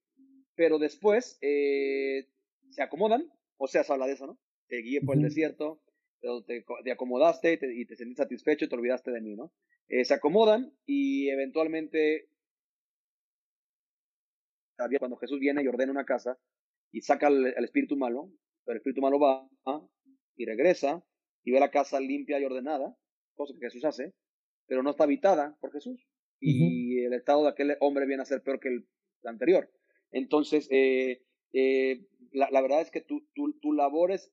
[0.55, 4.39] Pero después se acomodan, o sea, se habla de eso, ¿no?
[4.69, 5.81] Te guíe por el desierto,
[6.47, 9.51] te, te acomodaste y te, y te, sentiste satisfecho y te olvidaste de mí, ¿no?
[9.91, 12.29] Eh, se acomodan y eventualmente
[14.99, 16.37] cuando Jesús viene y ordena una casa
[16.91, 18.31] y saca al, espíritu malo,
[18.65, 19.49] pero el espíritu malo va
[20.35, 21.03] y regresa
[21.43, 22.95] y ve la casa limpia y ordenada,
[23.35, 24.13] cosa que Jesús hace,
[24.67, 26.07] pero no está habitada por Jesús.
[26.39, 28.87] Y el estado de aquel hombre viene a ser peor que el
[29.25, 29.71] anterior.
[30.11, 31.21] Entonces, eh,
[31.53, 34.31] eh, la, la, verdad es que tu, tu, tu labor es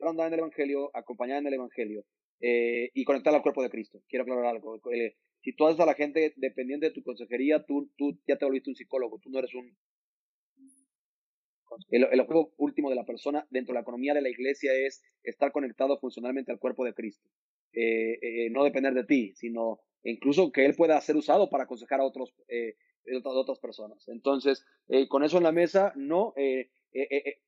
[0.00, 2.04] andar en el Evangelio, acompañar en el Evangelio
[2.40, 4.02] eh, y conectar al cuerpo de Cristo.
[4.08, 4.80] Quiero aclarar algo.
[4.92, 8.44] Eh, si tú haces a la gente dependiente de tu consejería, tú, tú ya te
[8.44, 9.76] volviste un psicólogo, tú no eres un...
[11.90, 15.52] El, objetivo último de la persona dentro de la economía de la iglesia es estar
[15.52, 17.28] conectado funcionalmente al cuerpo de Cristo.
[17.72, 22.04] Eh, no depender de ti, sino incluso que él pueda ser usado para aconsejar a
[22.04, 22.34] otros,
[23.24, 24.08] otras personas.
[24.08, 24.66] Entonces,
[25.08, 26.34] con eso en la mesa, no,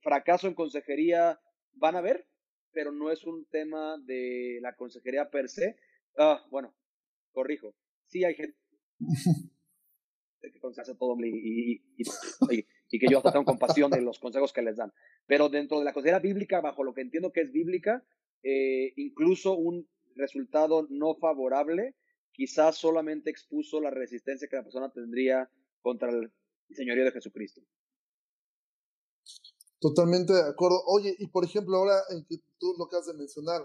[0.01, 1.40] fracaso en consejería
[1.74, 2.24] van a ver,
[2.72, 5.76] pero no es un tema de la consejería per se.
[6.16, 6.74] Ah, bueno,
[7.32, 7.74] corrijo.
[8.13, 8.55] Sí hay gente
[10.43, 14.93] que hace todo y, y, que yo tengo compasión de los consejos que les dan.
[15.27, 18.05] Pero dentro de la consejería bíblica, bajo lo que entiendo que es bíblica,
[18.43, 21.97] eh, incluso un resultado no favorable
[22.33, 25.49] quizás solamente expuso la resistencia que la persona tendría
[25.81, 26.31] contra el
[26.71, 27.63] señorío de Jesucristo.
[29.81, 30.83] Totalmente de acuerdo.
[30.87, 33.63] Oye, y por ejemplo, ahora en que tú lo acabas de mencionar,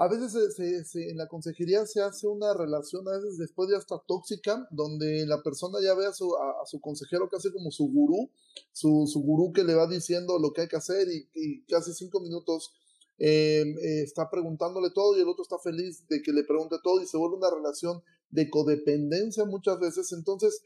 [0.00, 0.58] a veces
[0.94, 5.42] en la consejería se hace una relación, a veces después ya hasta tóxica, donde la
[5.42, 8.30] persona ya ve a su, a, su consejero casi como su gurú,
[8.72, 11.92] su, su, gurú que le va diciendo lo que hay que hacer y, y casi
[11.92, 12.72] cinco minutos
[13.18, 17.02] eh, eh, está preguntándole todo y el otro está feliz de que le pregunte todo
[17.02, 20.12] y se vuelve una relación de codependencia muchas veces.
[20.12, 20.62] Entonces,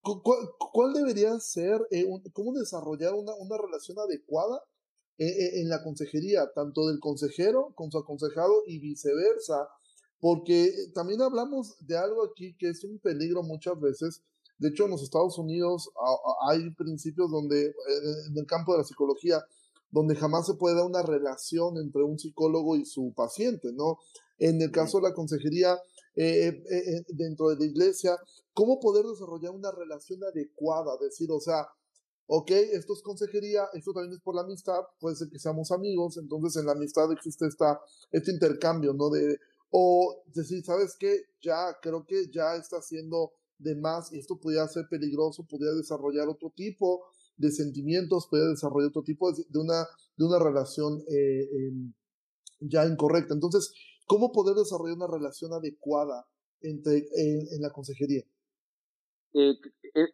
[0.00, 4.62] ¿cuál, debería ser, eh, cómo desarrollar una, una relación adecuada
[5.18, 9.68] en la consejería, tanto del consejero con su aconsejado y viceversa?
[10.20, 14.22] Porque también hablamos de algo aquí que es un peligro muchas veces.
[14.58, 15.90] De hecho, en los Estados Unidos
[16.48, 19.42] hay principios donde, en el campo de la psicología,
[19.90, 23.98] donde jamás se puede dar una relación entre un psicólogo y su paciente, ¿no?
[24.38, 25.78] En el caso de la consejería
[26.14, 28.16] eh, eh, eh, dentro de la iglesia,
[28.52, 30.92] ¿cómo poder desarrollar una relación adecuada?
[31.00, 31.66] Decir, o sea,
[32.26, 36.16] ok, esto es consejería, esto también es por la amistad, puede ser que seamos amigos,
[36.16, 39.10] entonces en la amistad existe esta, este intercambio, ¿no?
[39.10, 39.38] De,
[39.70, 41.22] o decir, ¿sabes qué?
[41.42, 46.28] Ya, creo que ya está haciendo de más y esto podría ser peligroso, podría desarrollar
[46.28, 47.04] otro tipo
[47.36, 51.72] de sentimientos, puede desarrollar otro tipo de, una, de una relación eh,
[52.60, 53.34] ya incorrecta.
[53.34, 53.72] Entonces,
[54.06, 56.26] ¿cómo poder desarrollar una relación adecuada
[56.60, 58.24] entre, en, la consejería?
[59.34, 59.54] Eh,
[59.94, 60.08] eh,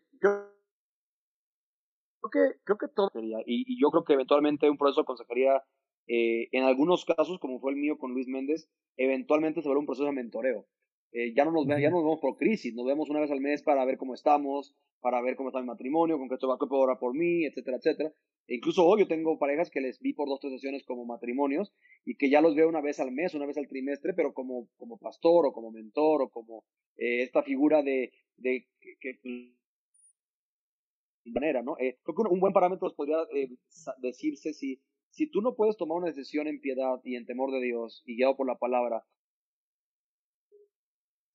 [2.22, 5.62] creo que, creo que todo sería, y, yo creo que eventualmente un proceso de consejería,
[6.06, 10.06] en algunos casos, como fue el mío con Luis Méndez, eventualmente se vuelve un proceso
[10.06, 10.66] de mentoreo.
[11.12, 13.62] ya, no nos, ya no nos vemos por crisis, nos vemos una vez al mes
[13.62, 16.98] para ver cómo estamos, para ver cómo está mi matrimonio, con qué va a orar
[16.98, 18.12] por mí, etcétera, etcétera.
[18.46, 21.72] E incluso hoy yo tengo parejas que les vi por dos, tres sesiones como matrimonios
[22.04, 24.68] y que ya los veo una vez al mes, una vez al trimestre, pero como,
[24.76, 26.64] como pastor o como mentor o como
[26.96, 28.66] eh, esta figura de, de
[29.00, 29.18] que,
[31.30, 31.76] manera, ¿no?
[31.78, 33.48] Eh, creo que un, buen parámetro podría eh,
[33.98, 37.60] decirse si, si tú no puedes tomar una decisión en piedad y en temor de
[37.60, 39.04] Dios y guiado por la palabra,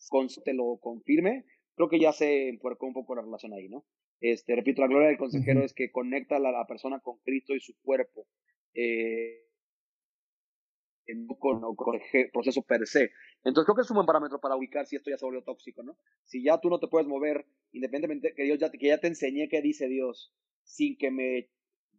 [0.09, 3.85] con, te lo confirme, creo que ya se empuercó un poco la relación ahí, ¿no?
[4.19, 7.59] Este, repito, la gloria del consejero es que conecta a la, persona con Cristo y
[7.59, 8.25] su cuerpo,
[8.73, 9.46] eh,
[11.39, 11.61] con,
[12.31, 13.11] proceso per se.
[13.43, 15.83] Entonces creo que es un buen parámetro para ubicar si esto ya se volvió tóxico,
[15.83, 15.97] ¿no?
[16.25, 19.47] Si ya tú no te puedes mover, independientemente que Dios ya que ya te enseñé
[19.49, 20.33] qué dice Dios,
[20.63, 21.49] sin que me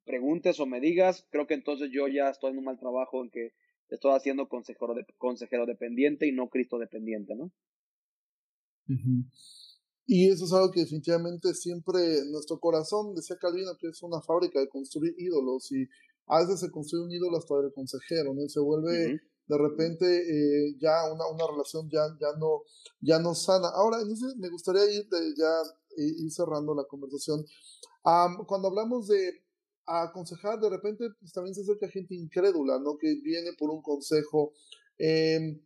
[0.04, 3.30] preguntes o me digas, creo que entonces yo ya estoy en un mal trabajo en
[3.30, 3.52] que
[3.88, 7.52] estoy haciendo consejero, de, consejero dependiente y no Cristo dependiente, ¿no?
[10.06, 12.00] Y eso es algo que definitivamente siempre
[12.30, 15.86] nuestro corazón, decía Calvino, que es una fábrica de construir ídolos y
[16.29, 18.49] a veces se construye un ídolo hasta el consejero, ¿no?
[18.49, 22.64] se vuelve de repente eh, ya una, una relación ya, ya, no,
[23.01, 23.68] ya no sana.
[23.68, 25.51] Ahora, entonces me gustaría ir ya
[25.97, 27.45] ir cerrando la conversación.
[28.47, 29.43] cuando hablamos de
[29.87, 32.99] aconsejar, de repente pues, también se acerca gente incrédula, ¿no?
[32.99, 34.53] Que viene por un consejo.
[34.99, 35.61] Eh,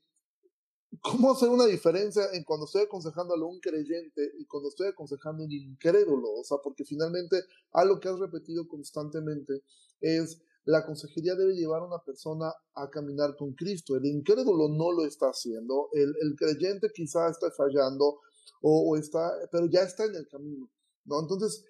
[1.01, 5.43] ¿Cómo hacer una diferencia en cuando estoy aconsejando a un creyente y cuando estoy aconsejando
[5.43, 6.33] a un incrédulo?
[6.39, 7.43] O sea, porque finalmente
[7.73, 9.63] algo que has repetido constantemente
[10.01, 13.97] es la consejería debe llevar a una persona a caminar con Cristo.
[13.97, 18.21] El incrédulo no lo está haciendo, el, creyente quizá está fallando
[18.61, 20.71] o, está, pero ya está en el camino,
[21.05, 21.21] ¿no?
[21.21, 21.65] Entonces,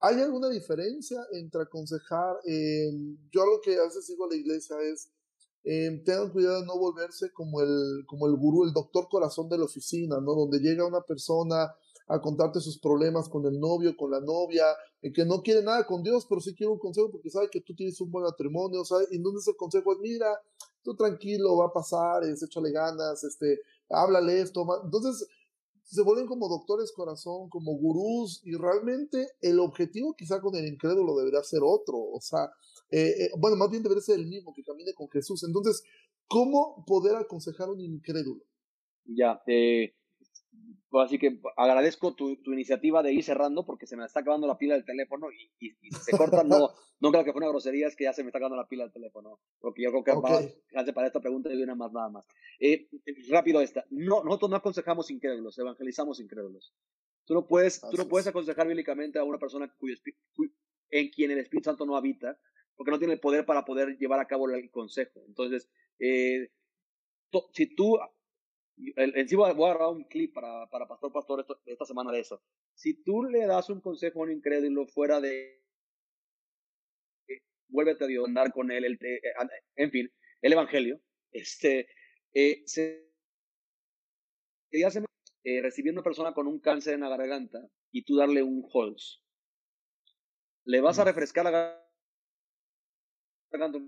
[0.00, 2.36] ¿hay alguna diferencia entre aconsejar?
[3.30, 5.10] yo lo que a veces a la iglesia es,
[5.64, 9.58] eh, tengan cuidado de no volverse como el, como el gurú, el doctor corazón de
[9.58, 10.34] la oficina, ¿no?
[10.34, 11.74] Donde llega una persona
[12.08, 14.64] a contarte sus problemas con el novio, con la novia,
[15.14, 17.74] que no quiere nada con Dios, pero sí quiere un consejo porque sabe que tú
[17.74, 19.04] tienes un buen matrimonio, ¿sabe?
[19.10, 20.26] Y entonces el consejo es, mira,
[20.82, 24.66] tú tranquilo, va a pasar, es, échale ganas, este, háblale esto.
[24.84, 25.28] Entonces,
[25.84, 31.16] se vuelven como doctores corazón, como gurús, y realmente el objetivo quizá con el incrédulo
[31.16, 32.50] debería ser otro, o sea,
[32.90, 35.44] eh, eh, bueno, más bien debería ser el mismo, que camine con Jesús.
[35.44, 35.82] Entonces,
[36.26, 38.42] ¿cómo poder aconsejar a un incrédulo?
[39.04, 39.94] Ya, eh,
[40.92, 44.74] así que agradezco tu, iniciativa de ir cerrando porque se me está acabando la pila
[44.74, 46.44] del teléfono y, se corta.
[46.44, 46.70] No,
[47.00, 48.84] no creo que fue una grosería, es que ya se me está acabando la pila
[48.84, 49.40] del teléfono.
[49.60, 50.54] Porque yo creo que okay.
[50.92, 52.26] para esta pregunta y una más nada más.
[52.60, 52.88] Eh,
[53.28, 53.84] rápido esta.
[53.90, 56.72] No, nosotros no aconsejamos incrédulos, evangelizamos incrédulos.
[57.24, 59.94] Tú no puedes, tú no puedes aconsejar bíblicamente a una persona cuyo,
[60.90, 62.38] en quien el Espíritu Santo no habita
[62.78, 65.20] porque no tiene el poder para poder llevar a cabo el consejo.
[65.26, 65.68] Entonces,
[65.98, 66.48] eh,
[67.52, 67.98] si tú,
[68.96, 72.42] en sí voy a agarrar un clip para, para Pastor Pastor esta semana de eso.
[72.74, 75.58] Si tú le das un consejo a un incrédulo fuera de,
[77.68, 79.20] vuélvete a Dios, andar con él, el, eh,
[79.76, 80.10] en fin,
[80.42, 81.00] el Evangelio,
[81.32, 81.88] este,
[82.32, 83.08] eh, se,
[85.44, 87.58] eh, recibir una persona con un cáncer en la garganta
[87.90, 89.22] y tú darle un Holz,
[90.64, 91.82] le vas a refrescar la
[93.50, 93.78] garganta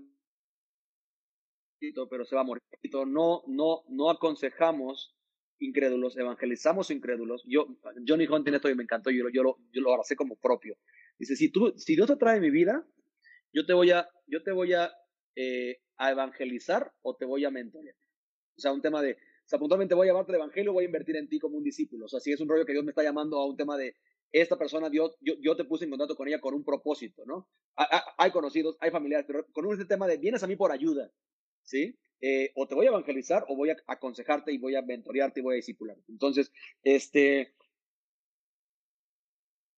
[2.09, 2.61] pero se va a morir.
[3.07, 5.15] No, no, no aconsejamos
[5.59, 7.43] incrédulos, evangelizamos incrédulos.
[7.47, 7.67] Yo,
[8.07, 10.77] Johnny Hunt tiene esto y me encantó, yo, yo, lo, yo lo abracé como propio.
[11.17, 12.85] Dice, si, tú, si Dios te trae mi vida,
[13.53, 14.91] yo te voy a, yo te voy a,
[15.35, 17.95] eh, a evangelizar o te voy a mentorear.
[18.57, 19.17] O sea, un tema de,
[19.53, 22.05] o voy a llevarte el evangelio, voy a invertir en ti como un discípulo.
[22.05, 23.95] O sea, si es un rollo que Dios me está llamando a un tema de,
[24.31, 27.49] esta persona, Dios, yo, yo te puse en contacto con ella con un propósito, ¿no?
[28.17, 31.11] Hay conocidos, hay familiares, pero con este tema de, vienes a mí por ayuda,
[31.71, 31.97] ¿sí?
[32.19, 35.43] Eh, o te voy a evangelizar o voy a aconsejarte y voy a mentorearte y
[35.43, 36.03] voy a discipularte.
[36.09, 36.51] Entonces,
[36.83, 37.55] este,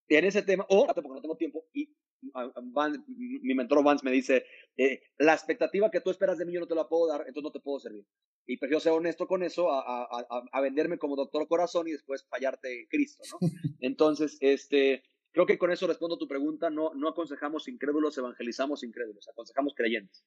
[0.10, 4.46] en ese tema, o porque no tengo tiempo, y mi mentor Vance me dice,
[4.78, 7.44] eh, la expectativa que tú esperas de mí yo no te la puedo dar, entonces
[7.44, 8.06] no te puedo servir.
[8.46, 10.08] Y prefiero ser honesto con eso a,
[10.52, 13.38] a, venderme como doctor corazón y después fallarte Cristo, ¿no?
[13.80, 18.84] Entonces, este, creo que con eso respondo a tu pregunta, no, no aconsejamos incrédulos, evangelizamos
[18.84, 20.26] incrédulos, aconsejamos creyentes.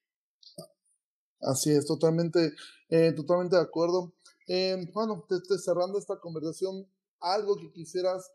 [1.40, 2.52] Así es, totalmente,
[2.88, 4.14] eh, totalmente de acuerdo.
[4.48, 5.24] Eh, bueno,
[5.62, 6.86] cerrando esta conversación,
[7.20, 8.30] algo que quisieras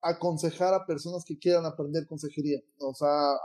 [0.00, 2.60] aconsejar a personas que quieran aprender consejería.
[2.78, 3.36] O sea,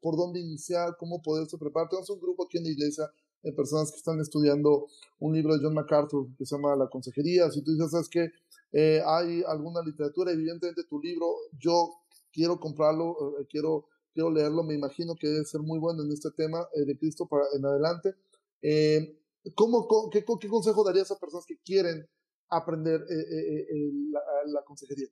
[0.00, 1.88] por dónde iniciar, cómo poderse preparar.
[1.88, 3.10] Tenemos un grupo aquí en la iglesia
[3.42, 4.86] de personas que están estudiando
[5.18, 7.50] un libro de John MacArthur que se llama La Consejería.
[7.50, 8.30] Si tú dices, ¿sabes que
[8.72, 11.26] eh, hay alguna literatura, evidentemente tu libro,
[11.58, 11.90] yo
[12.32, 16.30] quiero comprarlo, eh, quiero, quiero leerlo, me imagino que debe ser muy bueno en este
[16.32, 18.14] tema eh, de Cristo para en adelante.
[19.54, 22.08] ¿Cómo, qué, qué, consejo darías a personas que quieren
[22.48, 23.00] aprender
[24.10, 25.08] la, la consejería?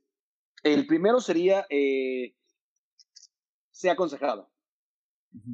[0.63, 2.37] El primero sería, eh,
[3.71, 4.51] sea aconsejado.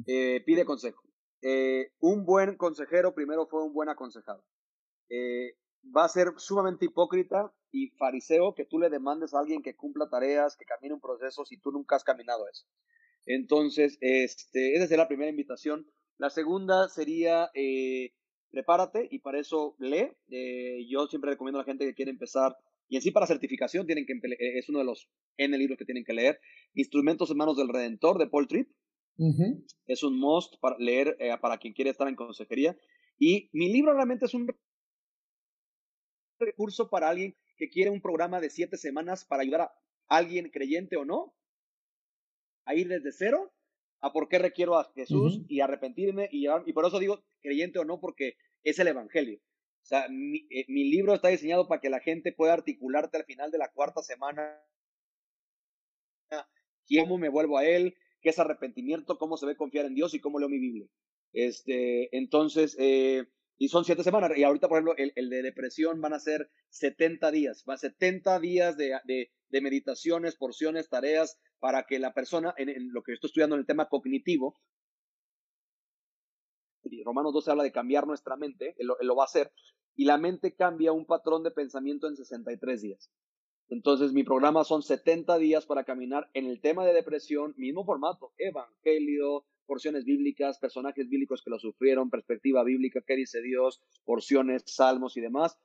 [0.05, 1.01] Eh, pide consejo.
[1.41, 4.45] Eh, un buen consejero primero fue un buen aconsejado.
[5.95, 10.09] va a ser sumamente hipócrita y fariseo que tú le demandes a alguien que cumpla
[10.09, 12.67] tareas, que camine un proceso si tú nunca has caminado eso.
[13.25, 15.89] Entonces, este, esa sería la primera invitación.
[16.19, 17.49] La segunda sería,
[18.51, 20.11] prepárate y para eso lee.
[20.87, 22.55] yo siempre recomiendo a la gente que quiere empezar
[22.89, 25.07] y en sí para certificación tienen que eh, es uno de los
[25.37, 26.41] N libros que tienen que leer.
[26.73, 28.69] Instrumentos en manos del Redentor de Paul Tripp.
[29.85, 32.75] Es un must para leer eh, para quien quiere estar en consejería.
[33.19, 34.47] Y mi libro realmente es un
[36.39, 39.73] recurso para alguien que quiere un programa de siete semanas para ayudar a
[40.07, 41.35] alguien creyente o no
[42.65, 43.51] a ir desde cero
[44.01, 47.85] a por qué requiero a Jesús y arrepentirme y, y por eso digo creyente o
[47.85, 49.39] no porque es el Evangelio.
[49.81, 53.51] O sea, eh, mi, libro está diseñado para que la gente pueda articularte al final
[53.51, 54.61] de la cuarta semana
[56.97, 60.19] cómo me vuelvo a él, qué es arrepentimiento, cómo se ve confiar en Dios y
[60.19, 60.87] cómo leo mi Biblia.
[61.33, 63.25] Este, entonces, eh,
[63.57, 64.31] y son siete semanas.
[64.35, 67.63] Y ahorita, por ejemplo, el, de depresión van a ser 70 días.
[67.69, 73.03] Va a 70 días de, de, meditaciones, porciones, tareas, para que la persona, en, lo
[73.03, 74.55] que estoy estudiando en el tema cognitivo,
[77.05, 79.51] Romanos 12 habla de cambiar nuestra mente, él lo, va a hacer,
[79.95, 83.11] y la mente cambia un patrón de pensamiento en 63 días.
[83.67, 88.33] Entonces, mi programa son 70 días para caminar en el tema de depresión, mismo formato,
[88.37, 95.15] evangelio, porciones bíblicas, personajes bíblicos que lo sufrieron, perspectiva bíblica, qué dice Dios, porciones, salmos
[95.17, 95.59] y demás.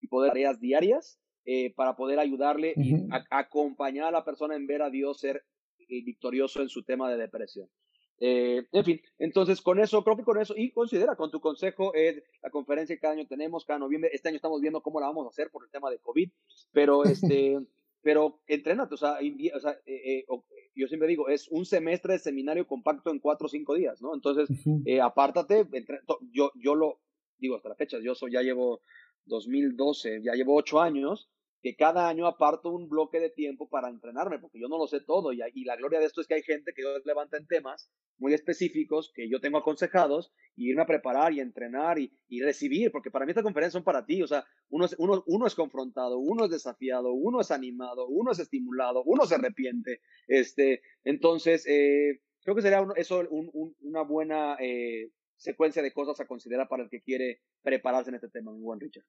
[0.00, 1.18] Y poder tareas diarias
[1.50, 2.94] eh, para poder ayudarle y
[3.30, 5.46] acompañar a la persona en ver a Dios ser
[5.78, 7.70] eh, victorioso en su tema de depresión.
[8.20, 11.94] Eh, en fin, entonces con eso, creo que con eso, y considera con tu consejo
[12.42, 15.24] la conferencia que cada año tenemos, cada noviembre, este año estamos viendo cómo la vamos
[15.24, 16.28] a hacer por el tema de COVID,
[16.70, 17.58] pero este,
[18.02, 19.34] pero entrénate, o sea, eh,
[19.86, 20.26] eh,
[20.74, 24.14] yo siempre digo, es un semestre de seminario compacto en cuatro o cinco días, ¿no?
[24.14, 24.50] Entonces,
[25.02, 25.66] apártate,
[26.30, 27.00] yo, yo lo
[27.38, 28.82] digo hasta la fecha, yo soy, ya llevo
[29.28, 31.30] 2012, ya llevo ocho años,
[31.62, 35.00] que cada año aparto un bloque de tiempo para entrenarme, porque yo no lo sé
[35.00, 37.46] todo y, y la gloria de esto es que hay gente que Dios levanta en
[37.46, 42.90] temas muy específicos que yo tengo aconsejados y irme a preparar y entrenar y, recibir,
[42.90, 45.54] porque para mí estas conferencias son para ti, o sea, uno es, uno, uno es
[45.54, 51.64] confrontado, uno es desafiado, uno es animado, uno es estimulado, uno se arrepiente, este, entonces,
[51.66, 56.82] eh, creo que sería eso un, una buena eh, secuencia de cosas a considerar para
[56.82, 59.04] el que quiere prepararse en este tema, mi buen Richard.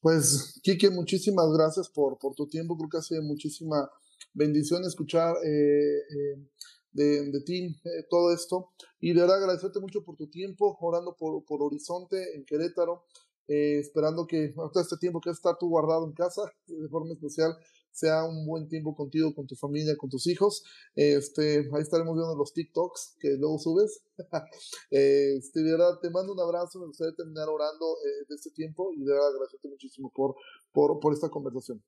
[0.00, 2.76] Pues, Kike, muchísimas gracias por, por tu tiempo.
[2.76, 3.90] Creo que ha sido muchísima
[4.34, 7.74] bendición escuchar eh, eh, de, ti
[8.10, 8.72] todo esto.
[9.00, 13.04] Y de verdad agradecerte mucho por tu tiempo, orando por, por Horizonte en Querétaro.
[13.48, 17.56] esperando que hasta este tiempo que está tú guardado en casa de forma especial
[17.92, 20.64] sea un buen tiempo contigo, con tu familia, con tus hijos.
[20.94, 24.02] Este, ahí estaremos viendo los TikToks que luego subes.
[24.90, 28.92] este, de verdad, te mando un abrazo, me gustaría terminar orando eh, de este tiempo
[28.94, 30.34] y de verdad agradecerte muchísimo por,
[30.72, 31.82] por, por esta conversación.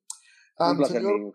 [0.86, 1.34] señor,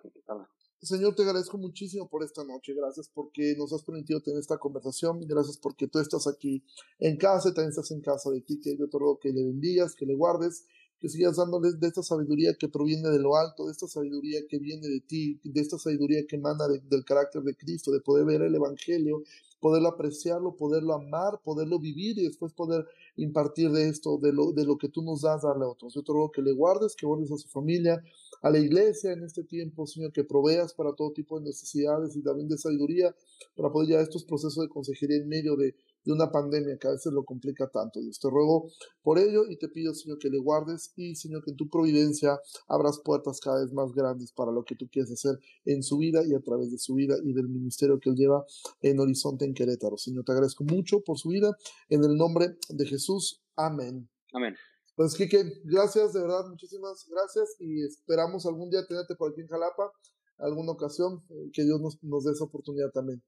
[0.82, 2.74] señor, te agradezco muchísimo por esta noche.
[2.74, 5.20] Gracias porque nos has permitido tener esta conversación.
[5.28, 6.64] Gracias porque tú estás aquí
[7.00, 8.60] en casa también estás en casa de ti.
[8.62, 10.66] Que yo te ruego que le bendigas, que le guardes
[11.00, 14.60] que sigas dándoles de esta sabiduría que proviene de lo alto, de esta sabiduría que
[14.60, 18.42] viene de ti, de esta sabiduría que emana del carácter de Cristo, de poder ver
[18.42, 19.24] el Evangelio,
[19.60, 22.86] poderlo apreciarlo, poderlo amar, poderlo vivir y después poder
[23.16, 25.94] impartir de esto, de lo, de lo que tú nos das, darle a otros.
[25.94, 28.04] Yo te ruego que le guardes, que guardes a su familia,
[28.42, 32.22] a la iglesia en este tiempo, Señor, que proveas para todo tipo de necesidades y
[32.22, 33.16] también de sabiduría
[33.56, 36.92] para poder llevar estos procesos de consejería en medio de de una pandemia que a
[36.92, 38.00] veces lo complica tanto.
[38.00, 38.70] Dios te ruego
[39.02, 42.40] por ello y te pido, Señor, que le guardes y, Señor, que en tu providencia
[42.68, 46.24] abras puertas cada vez más grandes para lo que tú quieres hacer en su vida
[46.26, 48.46] y a través de su vida y del ministerio que él lleva
[48.82, 49.98] en Horizonte en Querétaro.
[49.98, 51.52] Señor, te agradezco mucho por su vida.
[51.90, 53.42] En el nombre de Jesús.
[53.56, 54.10] Amén.
[54.34, 54.56] Amén.
[54.96, 59.48] Pues, Kike, gracias, de verdad, muchísimas gracias y esperamos algún día tenerte por aquí en
[59.48, 59.94] Jalapa,
[60.38, 63.24] alguna ocasión, eh, que Dios nos, nos dé esa oportunidad también.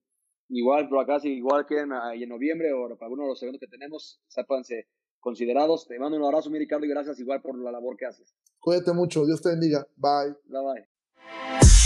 [0.54, 1.66] Igual por acá, si igual
[2.04, 4.88] ahí en noviembre o para alguno de los eventos que tenemos, sépanse
[5.22, 5.88] considerados.
[5.88, 8.36] Te mando un abrazo, mi Ricardo, y gracias igual por la labor que haces.
[8.60, 9.88] Cuídate mucho, Dios te bendiga.
[9.96, 10.36] Bye.
[10.46, 11.81] Bye bye.